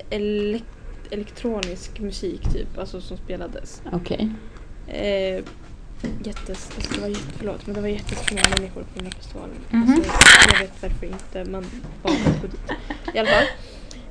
[0.10, 0.63] elek-
[1.11, 3.81] elektronisk musik typ, alltså som spelades.
[3.91, 4.29] Okej.
[4.87, 5.43] Eh,
[6.23, 9.55] jättes, alltså det var jätte, förlåt, men det var jättesmånga människor på den här festivalen.
[9.69, 9.93] Mhm.
[9.93, 10.11] Alltså,
[10.51, 11.65] jag vet varför inte man
[12.03, 12.71] bara gå dit.
[13.13, 13.45] I alla fall.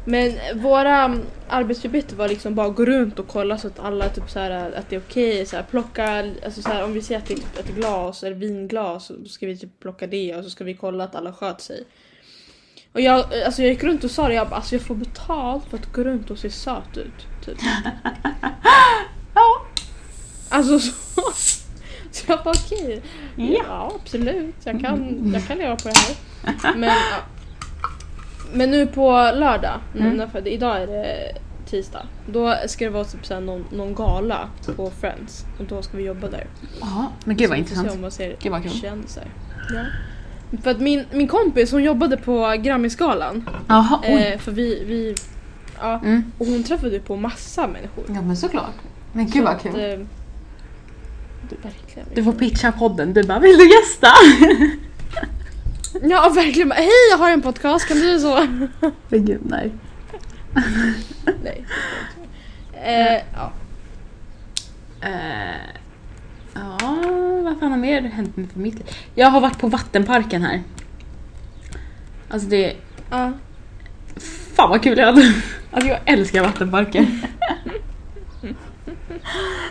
[0.04, 4.30] Men våra mm, arbetsuppgifter var liksom bara gå runt och kolla så att alla typ
[4.30, 5.46] så här, att det är okej.
[5.46, 8.22] så här, plocka, alltså så här, om vi ser att det är typ ett glas
[8.22, 11.33] eller vinglas så ska vi typ plocka det och så ska vi kolla att alla
[11.33, 11.85] sköt sig.
[12.94, 15.64] Och jag, alltså jag gick runt och sa det, jag bara, alltså jag får betalt
[15.70, 17.44] för att gå runt och se söt ut.
[17.44, 17.59] Typ.
[19.35, 19.61] Ja.
[20.48, 21.22] Alltså så.
[22.11, 23.02] Så jag bara okej.
[23.37, 23.44] Ja.
[23.68, 26.74] Ja absolut, jag kan, jag kan leva på det här.
[26.76, 27.18] Men, ja.
[28.52, 30.30] Men nu på lördag, Mm.
[30.30, 31.33] för idag är det
[31.66, 32.07] tisdag.
[32.26, 35.44] Då ska det vara typ någon, någon gala på Friends.
[35.59, 36.46] Och då ska vi jobba där.
[36.80, 37.96] Jaha, men gud vad Så vi får se intressant.
[37.96, 38.72] om man ser Gud vad kul.
[38.72, 39.24] kändisar.
[39.74, 39.85] Ja.
[40.62, 43.48] För att min, min kompis hon jobbade på Grammisgalan.
[43.68, 44.22] Jaha, oj.
[44.22, 45.14] Eh, för vi, vi
[45.80, 46.33] ja, Mm.
[46.38, 48.04] och hon träffade på massa människor.
[48.09, 48.74] Ja men såklart.
[49.12, 49.74] Men gud vad kul.
[49.74, 49.98] eh,
[51.62, 52.09] verkligen.
[52.14, 54.09] Du får pitcha podden, du bara vill du gästa?
[56.02, 56.70] Ja verkligen.
[56.72, 58.46] Hej jag har en podcast, kan du så?
[59.09, 59.72] Men gud nej.
[60.54, 60.62] Nej.
[61.35, 61.64] det ska jag inte.
[62.83, 63.52] Eh, ja.
[65.00, 65.61] Eh,
[66.55, 66.79] ja,
[67.45, 68.87] vad fan har mer hänt med på mitt liv?
[69.14, 70.62] Jag har varit på vattenparken här.
[72.29, 72.77] Alltså det,
[73.11, 73.33] Ja.
[74.57, 75.35] fan vad kul jag hade.
[75.71, 77.07] Alltså jag älskar vattenparker.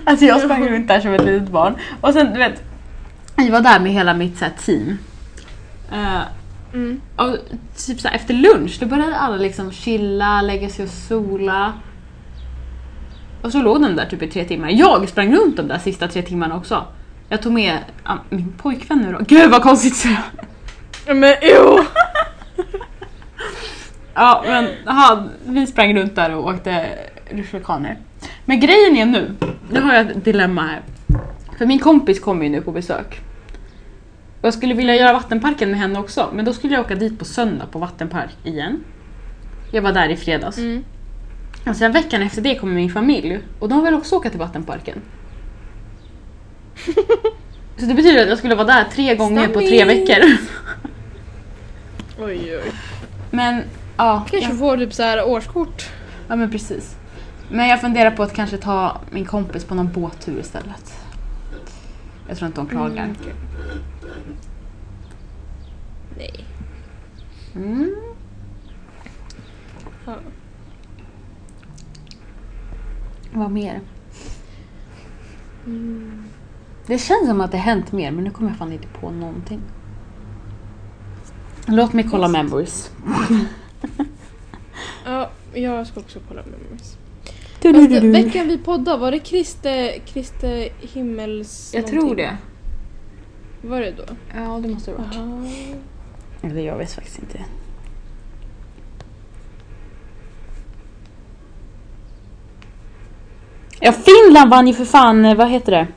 [0.05, 1.75] Alltså jag sprang runt där som ett litet barn.
[2.01, 2.63] Och sen du vet,
[3.35, 4.97] vi var där med hela mitt så här, team.
[5.91, 6.21] Eh,
[6.73, 7.01] Mm.
[7.15, 7.37] och
[7.87, 11.73] typ så här, efter lunch då började alla liksom chilla, lägga sig och sola.
[13.43, 14.69] Och så låg de där typ i tre timmar.
[14.69, 16.85] Jag sprang runt de där sista tre timmarna också.
[17.29, 19.19] Jag tog med ah, min pojkvän nu då.
[19.27, 20.09] Gud vad konstigt så
[21.05, 21.79] Men jo!
[24.13, 26.89] Ja men han, vi sprang runt där och åkte
[27.29, 27.95] rutschkanor.
[28.45, 29.31] Men grejen är nu,
[29.69, 30.81] nu har jag ett dilemma här.
[31.57, 33.21] För min kompis kommer ju nu på besök.
[34.41, 37.19] Och jag skulle vilja göra vattenparken med henne också, men då skulle jag åka dit
[37.19, 38.83] på söndag på vattenpark igen.
[39.71, 40.57] Jag var där i fredags.
[40.57, 40.83] Mm.
[41.65, 45.01] Och sen veckan efter det kommer min familj och de vill också åka till vattenparken.
[47.77, 50.37] Så det betyder att jag skulle vara där tre gånger på tre veckor.
[52.19, 52.71] Oj oj.
[53.31, 53.63] Men
[53.97, 55.89] ja, Kanske ja, får typ så här årskort.
[56.27, 56.95] ja men precis.
[57.49, 60.93] Men jag funderar på att kanske ta min kompis på någon båttur istället.
[62.27, 63.03] Jag tror inte hon klagar.
[63.03, 63.33] Mm, okej.
[66.17, 66.45] Nej.
[67.55, 67.95] Mm.
[70.05, 70.15] Ja.
[73.33, 73.81] Vad mer?
[75.65, 76.23] Mm.
[76.87, 79.61] Det känns som att det hänt mer men nu kommer jag fan inte på någonting.
[81.67, 82.91] Låt mig kolla memories.
[85.05, 86.97] ja, jag ska också kolla memories.
[87.61, 91.71] Du, Fast det- veckan vi poddade, var det Kristi, Kristi himmels...
[91.73, 92.25] Jag tror någonting?
[92.25, 92.37] det.
[93.67, 94.03] Var det då?
[94.35, 95.07] Ja det måste det vara.
[95.07, 95.41] Aha.
[96.41, 97.39] Eller jag vet faktiskt inte.
[103.85, 105.87] Ja, Finland vann ju för fan, eh, vad heter det?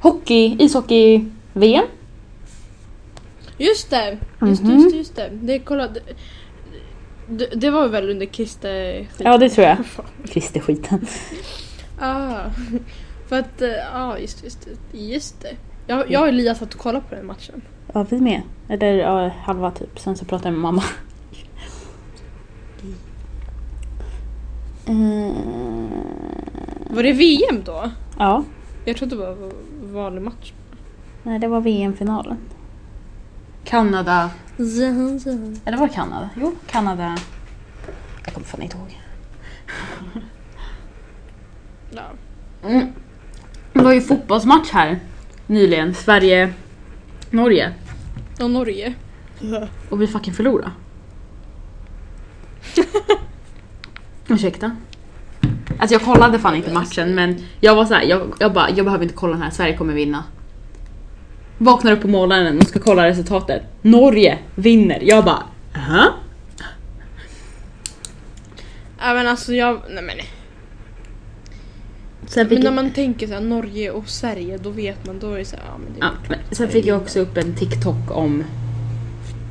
[0.00, 1.84] Hockey, ishockey-VM.
[3.58, 4.18] Just det!
[4.46, 4.72] Just, Mhm.
[4.72, 5.30] just, det, just det.
[5.32, 5.88] Det, kolla,
[7.28, 9.08] det, det, var väl under Kristi...
[9.18, 9.86] Ja, det tror jag.
[9.86, 10.04] Fan.
[10.26, 11.06] Kristi skiten.
[12.00, 12.40] Ah,
[13.28, 15.56] för att, eh, ja just, just, det, just det.
[15.86, 17.62] Jag, jag och Elias satt och kollade på den matchen.
[17.92, 18.42] Ja, vi med.
[18.68, 19.98] Eller ja, halva typ.
[19.98, 20.82] Sen så pratade jag med mamma.
[24.86, 25.34] Eh,
[26.90, 27.90] Var det VM då?
[28.18, 28.44] ja,
[28.84, 29.52] Jag trodde det var
[29.92, 30.52] vanlig match.
[31.22, 32.38] nej det var VM-finalen.
[33.64, 34.30] Kanada.
[34.58, 36.30] Eller var det Kanada?
[36.40, 37.16] Jo, Kanada.
[38.24, 38.98] Jag kommer fan inte ihåg.
[41.94, 42.02] Ja.
[42.68, 42.86] Mm.
[43.72, 45.00] Det var ju fotbollsmatch här
[45.46, 45.94] nyligen.
[45.94, 47.72] Sverige-Norge.
[48.40, 48.94] Och Norge.
[49.90, 50.70] Och vi fucking förlorade.
[54.32, 54.76] Ursäkta?
[55.78, 58.84] Alltså jag kollade fan inte matchen men jag var så här, jag, jag bara, jag
[58.84, 60.24] behöver inte kolla den här, Sverige kommer vinna.
[61.58, 63.62] Vaknar upp på morgonen och ska kolla resultatet.
[63.82, 64.98] Norge vinner.
[65.02, 65.42] Jag bara,
[65.72, 66.04] Hä?
[68.98, 70.16] Ja men alltså jag, nej men.
[72.26, 75.18] Sen fick, Men när jag, man tänker så här, Norge och Sverige då vet man,
[75.18, 77.20] då är det så här, ja men det är ja, men sen fick jag också
[77.20, 78.44] upp en TikTok om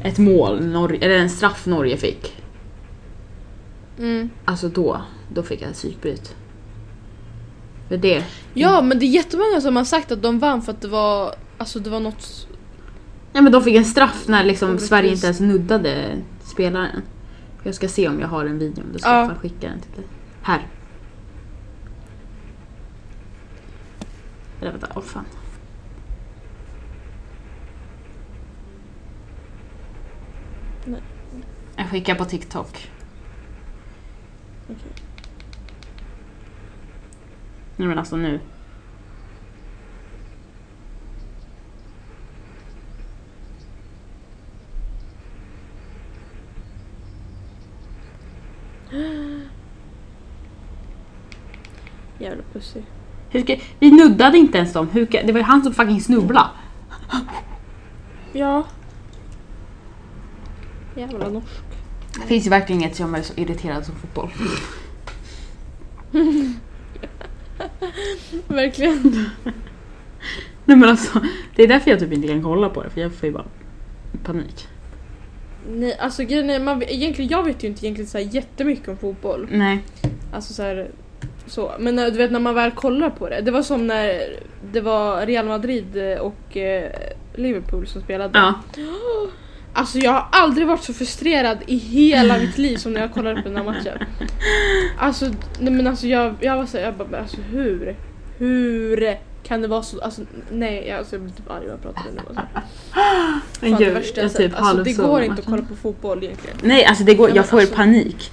[0.04, 2.41] ett mål, Norge, eller en straff Norge fick.
[4.02, 4.30] Mm.
[4.46, 5.02] Alltså då,
[5.34, 6.36] då fick jag psykbryt.
[7.88, 10.82] För det, Ja men det är jättemånga som har sagt att de vann för att
[10.82, 12.48] det var, alltså det var något
[13.34, 14.78] Ja men de fick en straff när liksom.
[14.80, 17.02] Sverige inte ens nuddade spelaren.
[17.64, 19.20] Jag ska se om jag har en video, då ska Ja.
[19.20, 20.06] jag fan skicka den till dig.
[20.42, 20.68] Här.
[24.62, 25.26] Eller vänta, åh fan.
[30.86, 31.02] Nej.
[31.76, 32.90] Jag skickar på TikTok.
[34.64, 34.92] Okej.
[37.82, 38.40] Nej men alltså nu.
[52.20, 52.80] jävla pussy.
[53.30, 54.90] Hur ska, vi nuddade inte ens dem.
[54.90, 56.50] Hur, det var ju han som fucking snubblade.
[58.34, 58.66] Ja.
[60.96, 61.64] Jävla norsk.
[62.22, 64.32] Det finns ju verkligen inget som är så irriterad som fotboll.
[68.48, 69.02] Verkligen.
[70.66, 71.20] Nej men alltså,
[71.56, 73.46] det är därför jag typ inte kan kolla på det för jag får ju bara
[74.24, 74.68] panik.
[75.68, 78.98] Nej alltså grejen är, man, egentligen, jag vet ju inte egentligen så här jättemycket om
[78.98, 79.48] fotboll.
[79.52, 79.84] Nej.
[80.34, 80.92] Alltså så här,
[81.46, 81.72] så.
[81.80, 83.42] Men när, du vet när man väl kollar på det.
[83.42, 84.22] Det var som när
[84.72, 86.92] det var Real Madrid och eh,
[87.36, 88.40] Liverpool som spelade.
[88.40, 88.54] Ja.
[89.74, 93.42] Alltså jag har aldrig varit så frustrerad i hela mitt liv som när jag kollade
[93.42, 93.98] på den här matchen.
[94.98, 95.26] Alltså,
[95.60, 97.96] nej men alltså jag, jag var så jag bara, alltså hur?
[98.38, 100.02] Hur kan det vara så?
[100.02, 102.22] Alltså nej, jag, alltså, jag blir typ arg när jag pratar nu.
[102.28, 102.44] Alltså.
[103.60, 104.42] Fan, det värsta jag sett.
[104.42, 106.58] typ Alltså det halvsov går i inte att kolla på fotboll egentligen.
[106.64, 108.32] Nej alltså det går, Ja, jag får alltså- panik.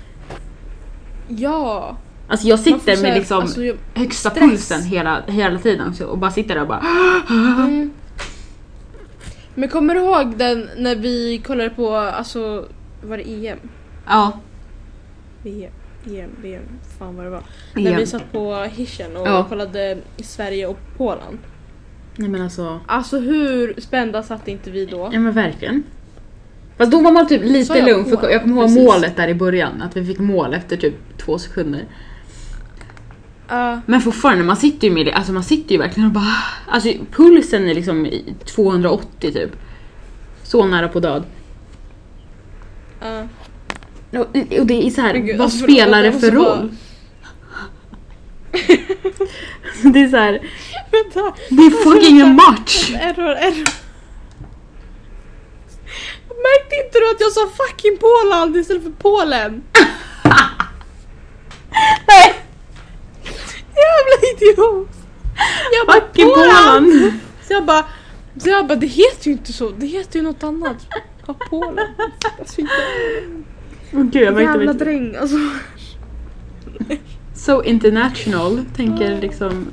[1.29, 1.97] Ja!
[2.29, 4.51] Alltså jag sitter med liksom alltså, jag, högsta stress.
[4.51, 6.83] pulsen hela, hela tiden och bara sitter där och bara
[7.31, 7.91] mm.
[9.59, 12.69] Men kommer du ihåg den när vi kollade på, alltså
[13.03, 13.59] var det EM?
[14.07, 14.33] Ja.
[15.43, 15.73] VM,
[16.07, 16.63] EM, VM,
[16.99, 17.43] fan vad det var.
[17.75, 18.07] När vi Igen.
[18.07, 19.47] satt på Hirschen och Ja.
[19.49, 21.39] kollade Sverige och Polen.
[22.17, 25.11] Nej men alltså, Alltså hur spända satt inte vi då?
[25.13, 25.83] ja men verkligen.
[26.77, 28.85] Fast då var man typ lite jag lugn för jag kommer ihåg Precis.
[28.85, 31.85] målet där i början, att vi fick mål efter typ två sekunder.
[33.49, 36.35] Ja, Men fortfarande, man sitter ju med det, alltså man sitter ju verkligen och bara...
[36.69, 39.51] Alltså pulsen är liksom i 280 typ.
[40.43, 41.25] Så nära på död.
[43.01, 43.23] ja.
[44.13, 46.71] Och, och det är så här, gud, vad alltså, spelar det för bara- roll?
[49.93, 50.33] det är så här,
[50.93, 51.35] Vänta!
[51.51, 52.91] det är fucking en match!
[53.01, 53.69] Error, error.
[56.29, 59.63] Märkte inte du att jag sa fucking Poland istället för Polen?
[62.09, 62.35] Nej!
[64.41, 64.89] Jävla idiot!
[65.73, 66.27] Jag bara Fucking!
[66.35, 67.13] Poland!
[67.43, 67.85] Så jag bara,
[68.37, 70.87] så jag bara det heter ju inte så, det heter ju något annat.
[71.27, 71.87] Ja, Polen.
[72.39, 72.63] Alltså,
[73.93, 74.85] gud jag jävla märkte det.
[74.85, 75.37] dräng alltså.
[77.35, 79.67] So international, tänker liksom...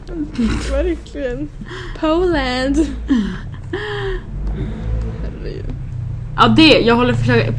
[0.71, 1.49] Verkligen.
[1.99, 2.87] Poland.
[6.37, 7.51] Ja det, jag håller försöka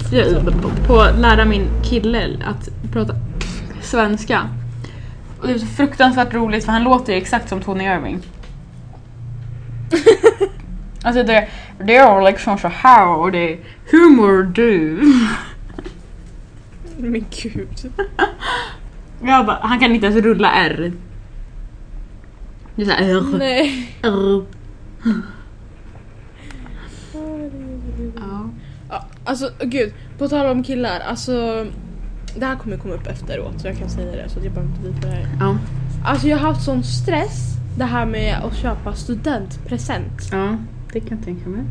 [0.87, 3.15] på att lära min kille att prata
[3.83, 4.49] svenska.
[5.47, 8.21] Och det är så fruktansvärt roligt för han låter ju exakt som Tony Irving.
[11.03, 15.01] alltså det, det är liksom så här och det är Hur mår du?
[16.97, 17.93] Men gud.
[19.23, 20.93] Jag bara, han kan inte ens rulla R.
[22.75, 23.39] Det är såhär R.
[23.39, 23.91] Nej.
[24.03, 24.45] R.
[28.89, 31.67] Ja, alltså gud, på tal om killar, alltså
[32.39, 34.89] det här kommer komma upp efteråt så jag kan säga det så jag behöver inte
[34.89, 35.29] visa det här.
[35.41, 35.59] Ja.
[36.05, 40.29] Alltså jag har haft sån stress det här med att köpa studentpresent.
[40.33, 40.57] ja,
[40.93, 41.65] det kan jag tänka mig.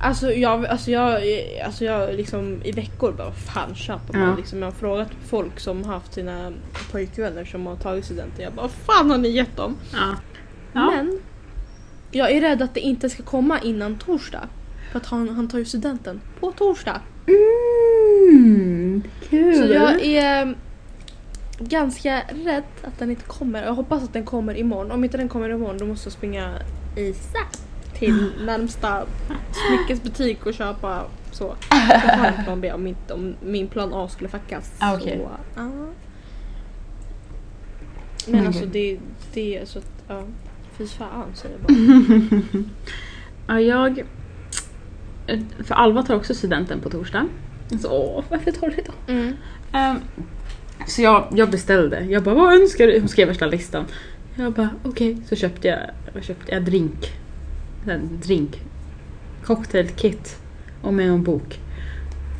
[0.00, 1.22] Alltså jag, alltså jag,
[1.64, 4.28] alltså jag liksom i veckor bara fan köper man?
[4.28, 4.36] Ja.
[4.36, 6.52] Liksom, jag har frågat folk som har haft sina
[6.92, 8.44] pojkvänner som har tagit studenten.
[8.44, 9.76] Jag bara fan har ni gett dem?
[9.92, 10.14] Ja.
[10.72, 10.90] Ja.
[10.90, 11.18] Men
[12.10, 14.48] jag är rädd att det inte ska komma innan torsdag.
[14.92, 17.00] För att han, han tar ju studenten på torsdag.
[17.26, 18.77] Mm,
[19.30, 19.54] kul.
[19.54, 20.54] Så jag är...
[21.58, 23.62] ganska rädd att den inte kommer.
[23.62, 24.90] Jag hoppas att den kommer imorgon.
[24.90, 26.54] Om inte den kommer imorgon då måste jag springa
[26.96, 27.38] Isa
[27.94, 29.06] till närmsta
[29.52, 31.54] smyckesbutik och köpa så.
[31.70, 34.72] Jag har en plan B om, inte, om min plan A skulle fuckas.
[34.78, 35.16] Ah, okej.
[35.18, 35.62] Så, ja.
[35.62, 35.92] Men
[38.26, 38.72] Men alltså gud.
[38.72, 38.98] det,
[39.34, 40.22] det är så att, ja.
[40.76, 42.64] Fy fan säger jag bara.
[43.48, 44.04] Ja, jag...
[45.64, 47.26] För Alva tar också studenten på torsdag.
[47.80, 49.12] Så, åh, varför tar det då?
[49.12, 49.32] Mm.
[49.72, 49.96] Ehm,
[50.86, 52.00] så jag, jag beställde.
[52.00, 53.00] Jag bara, vad önskar du?
[53.00, 53.84] Hon skrev värsta listan.
[54.34, 55.16] Jag bara, okej.
[55.28, 55.78] Så köpte jag,
[56.14, 57.12] jag köpte jag drink.
[57.86, 58.60] En drink.
[59.44, 60.36] Cocktailkit.
[60.82, 61.60] Och med en bok.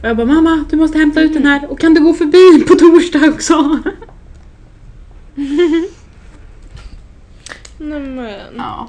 [0.03, 1.71] Och jag bara, mamma du måste hämta ut den här.
[1.71, 3.79] Och kan du gå förbi på torsdag också?
[7.79, 8.41] Nej men.
[8.57, 8.89] Ja.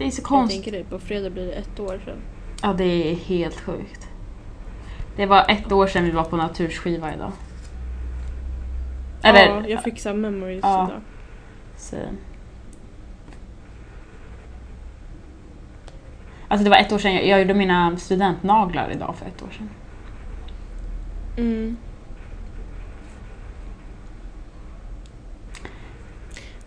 [0.00, 0.64] Det är så Jag konstigt.
[0.64, 2.16] tänker det, på fredag blir det ett år sedan.
[2.62, 4.08] Ja, det är helt sjukt.
[5.16, 7.32] Det var ett år sedan vi var på natursskiva idag.
[9.22, 10.86] Eller, ja, jag här memories Ja.
[10.88, 11.00] idag.
[11.76, 11.96] så.
[16.48, 19.50] Alltså det var ett år sedan, jag, jag gjorde mina studentnaglar idag för ett år
[19.50, 19.70] sedan.
[21.36, 21.76] Mm.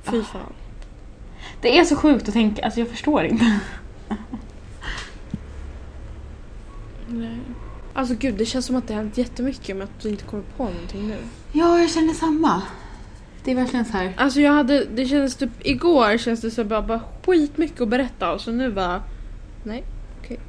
[0.03, 0.53] Fy fan.
[1.63, 3.59] Det är så sjukt att tänka, alltså jag förstår inte.
[7.07, 7.39] Nej.
[7.93, 10.43] Alltså gud, det känns som att det har hänt jättemycket men att du inte kommer
[10.57, 11.17] på någonting nu.
[11.51, 12.61] Ja, jag känner samma.
[13.43, 14.13] Det är verkligen så här.
[14.17, 18.33] Alltså jag hade, det kändes typ, igår känns det så bara, bara skitmycket att berätta
[18.33, 19.03] och så nu bara,
[19.63, 19.83] nej,
[20.19, 20.39] okej.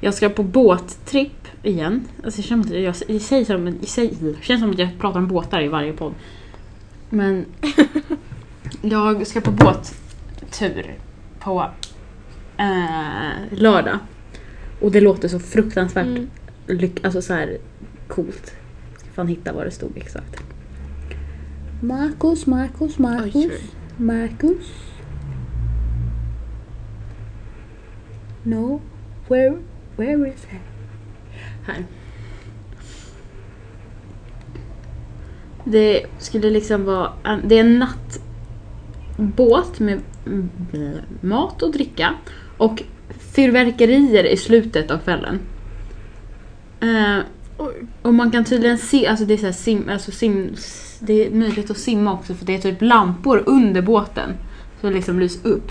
[0.00, 2.08] Jag ska på båttripp igen.
[2.24, 4.78] Alltså det känns som att jag, jag, säger som, jag, säger, det känns som att
[4.78, 6.14] jag pratar om båtar i varje podd.
[7.10, 7.44] Men
[8.82, 10.94] jag ska på båttur
[11.38, 11.70] på
[12.56, 13.98] eh, lördag.
[14.80, 16.28] Och det låter så fruktansvärt Mm.
[16.66, 17.58] lyck, alltså så här
[18.08, 18.54] coolt.
[18.92, 20.42] Jag ska fan hitta vad det stod exakt.
[21.82, 23.60] Marcus, Marcus, Marcus, oj.
[23.96, 24.72] Marcus.
[28.42, 28.80] No,
[29.28, 29.56] where,
[30.00, 30.60] where is it?
[31.66, 31.84] Här.
[35.64, 40.00] Det skulle liksom vara, en- det är en nattbåt med
[41.20, 42.14] mat och dricka
[42.58, 42.82] och
[43.34, 45.38] fyrverkerier i slutet av kvällen.
[46.80, 47.18] Eh,
[48.02, 50.54] och man kan tydligen se, alltså det är så här sim, alltså sim,
[51.00, 54.30] det är möjligt att simma också för det är typ lampor under båten.
[54.80, 55.70] Så det liksom lyser upp.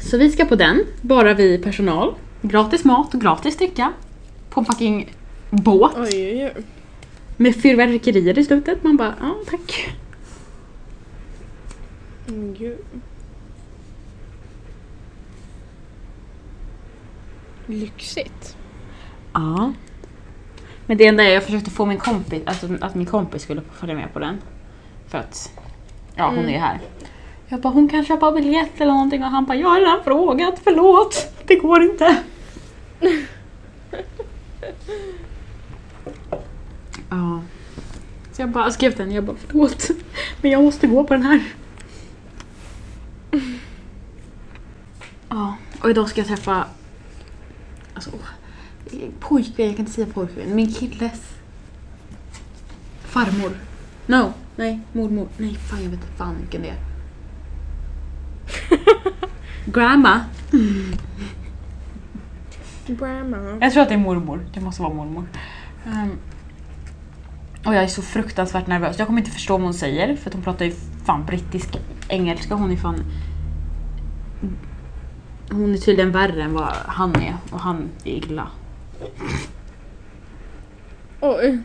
[0.00, 2.14] Så vi ska på den, bara vi personal.
[2.42, 3.92] Gratis mat och gratis dricka.
[4.50, 5.12] På en fucking
[5.50, 5.92] båt.
[5.96, 6.64] Oj, oj, oj.
[7.36, 8.82] Med fyrverkerier i slutet.
[8.84, 9.94] Man bara, ja tack.
[12.28, 12.78] Mm, gud.
[17.66, 18.56] Lyxigt.
[19.32, 19.72] Ja.
[20.86, 23.72] Men det enda är jag försökte få min kompis, alltså att min kompis skulle få
[23.72, 24.38] följa med på den.
[25.08, 25.52] För att,
[26.14, 26.54] ja hon Mm.
[26.54, 26.80] är här.
[27.48, 30.60] Jag bara, hon kan köpa biljett eller någonting och han bara, jag har redan frågat,
[30.64, 31.32] förlåt.
[31.46, 32.16] Det går inte.
[37.10, 37.42] ja.
[38.32, 39.90] Så jag bara skrev till henne, jag bara, förlåt.
[40.42, 41.42] Men jag måste gå på den här.
[45.28, 46.64] Ja, och idag ska jag träffa
[47.94, 48.28] Alltså, åh,
[49.20, 50.54] pojkvän, jag kan inte säga pojkvän.
[50.54, 51.20] Min killes
[53.00, 53.58] farmor.
[54.06, 55.28] No, nej, mormor.
[55.36, 56.93] Nej, fan jag vet inte fan vilken det är.
[59.64, 60.20] Grandma.
[62.86, 63.58] Grandma.
[63.60, 64.46] Jag tror att det är mormor.
[64.54, 65.24] Det måste vara mormor.
[65.86, 66.18] Ehm,
[67.64, 68.98] och jag är så fruktansvärt nervös.
[68.98, 70.74] Jag kommer inte förstå vad hon säger för att hon pratar ju
[71.04, 71.76] fan brittisk
[72.08, 72.54] engelska.
[72.54, 73.04] Hon är fan...
[75.50, 78.48] Hon är tydligen värre än vad han är och han är illa.
[81.20, 81.58] Oj.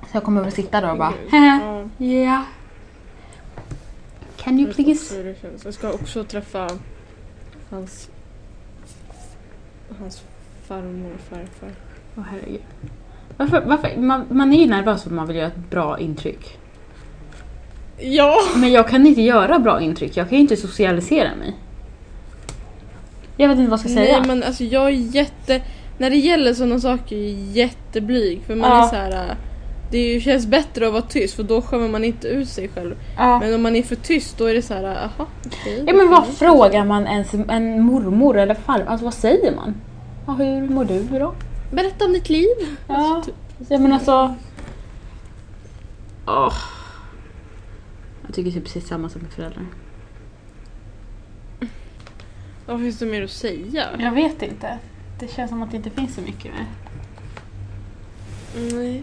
[0.00, 1.12] Så jag kommer väl sitta där och bara.
[1.30, 1.60] Hehe,
[1.98, 2.42] Ja, yeah.
[4.42, 5.34] Can you please?
[5.64, 6.68] Jag ska också träffa
[7.70, 8.10] hans,
[10.00, 10.22] hans
[10.66, 11.70] farmor och farfar.
[12.16, 12.60] Åh herregud.
[13.36, 13.96] Varför, varför?
[13.96, 16.58] Man, man är ju nervös för att man vill göra ett bra intryck.
[17.98, 18.36] Ja!
[18.56, 21.54] Men jag kan inte göra bra intryck, jag kan ju inte socialisera mig.
[23.36, 24.18] Jag vet inte vad jag ska säga.
[24.18, 25.62] Nej men alltså jag är jätte...
[25.98, 28.84] När det gäller sådana saker är jag jätteblyg för man Ja.
[28.84, 29.36] är så här.
[29.90, 32.96] Det känns bättre att vara tyst för då skämmer man inte ut sig själv.
[33.16, 33.38] ja.
[33.38, 35.84] Men om man är för tyst då är det så här, aha okej.
[35.86, 38.86] ja men vad frågar man ens en mormor eller farmor?
[38.86, 39.74] Alltså vad säger man?
[40.26, 41.34] Ja, hur mår du då?
[41.72, 42.46] Berätta om ditt liv.
[42.88, 42.94] Ja.
[42.96, 43.34] Alltså, typ.
[43.68, 44.34] Ja men alltså...
[46.26, 46.54] Åh.
[48.26, 49.66] Jag tycker typ precis samma som med föräldrar.
[52.66, 53.86] Vad finns det mer att säga?
[53.98, 54.78] Jag vet inte.
[55.20, 56.66] Det känns som att det inte finns så mycket mer.
[58.72, 59.02] Nej.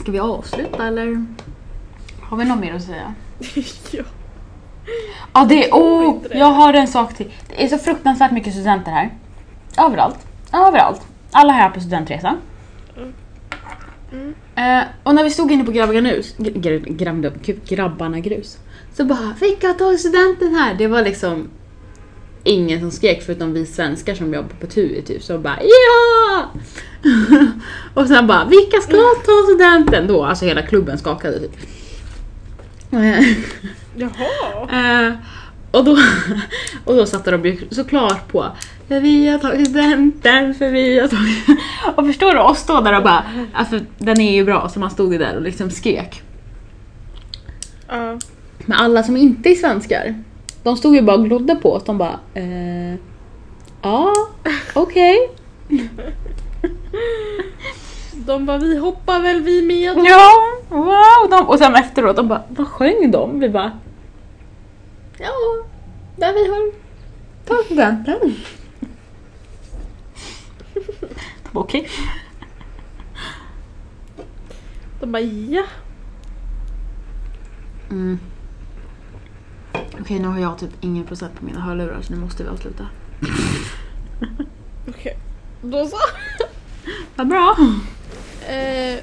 [0.00, 1.26] Ska vi avsluta eller?
[2.20, 3.14] Har vi något mer att säga?
[3.92, 4.04] ja.
[5.32, 5.72] Ja, det är...
[5.72, 7.32] Oh, jag har en sak till.
[7.48, 9.10] Det är så fruktansvärt mycket studenter här.
[9.78, 10.26] Överallt.
[10.52, 11.00] Överallt.
[11.30, 12.36] Alla här på studentresan.
[14.12, 14.34] Mm.
[14.54, 18.58] Eh, och när vi stod inne på Grabbarna grus, gr- grabbarna grus,
[18.94, 21.48] så bara “Vilka tar studenten här?” Det var liksom
[22.44, 26.50] ingen som skrek förutom vi svenskar som jobbar på TUI typ, så bara “Ja!”
[27.94, 31.56] Och sen bara “Vilka ska ta studenten då?” Alltså hela klubben skakade typ.
[33.96, 35.06] Jaha.
[35.06, 35.12] Eh,
[35.70, 35.98] och, då,
[36.84, 38.52] och då satte de ju såklart på
[38.92, 41.60] för vi har tagit studenten, för vi har tagit...
[41.96, 44.90] Och förstår du oss stå där och bara, alltså den är ju bra, så man
[44.90, 46.22] stod ju där och liksom skrek.
[47.88, 48.18] Ja.
[48.66, 50.14] Men alla som inte är svenskar,
[50.62, 52.94] de stod ju bara och glodde på oss, de bara eh,
[53.82, 54.12] ja,
[54.74, 55.30] okej.
[58.14, 60.06] De bara vi hoppar väl vi med.
[60.06, 60.30] Ja,
[60.68, 61.30] wow.
[61.30, 63.40] De, och sen efteråt, de bara, vad sjöng de?
[63.40, 63.78] Vi bara,
[65.18, 65.32] ja,
[66.16, 66.72] där vi har
[67.44, 68.34] tagit studenten.
[71.42, 71.88] De bara, Okej.
[75.00, 75.64] De bara ja.
[77.90, 78.18] Mm.
[80.00, 82.86] Okej, nu har jag typ ingen procent på mina hörlurar så nu måste vi avsluta.
[84.88, 85.16] Okej.
[85.62, 85.96] Då så.
[87.16, 87.56] Vad bra.
[88.48, 88.98] Eh,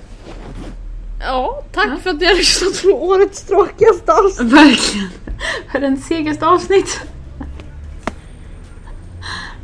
[1.19, 1.97] ja, tack Ja.
[2.03, 4.51] för att ni har lyssnat på årets tråkigaste avsnitt.
[4.53, 5.09] Verkligen.
[5.73, 7.01] Den segaste avsnitt.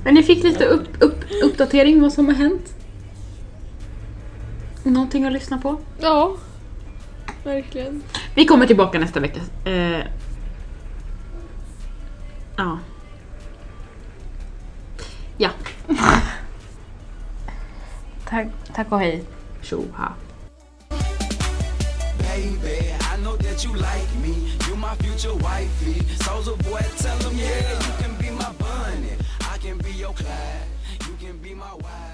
[0.04, 2.74] Men ni fick lite upp, upp, uppdatering vad som har hänt.
[4.84, 5.78] Någonting att lyssna på.
[6.00, 6.36] Ja,
[7.44, 8.04] verkligen.
[8.36, 9.40] Vi kommer tillbaka nästa vecka.
[9.70, 10.06] Eh,
[12.58, 12.80] ja.
[15.38, 15.52] Ja.
[18.26, 19.24] tack, tack och hej.
[19.62, 20.16] Tjo ha.
[22.36, 22.92] baby.
[23.12, 24.52] I know that you like me.
[24.68, 26.04] You my future wifey.
[26.24, 29.14] Soldier boy, tell them yeah, you can be my bunny.
[29.54, 30.68] I can be your Clyde.
[31.08, 32.05] You can be my wife.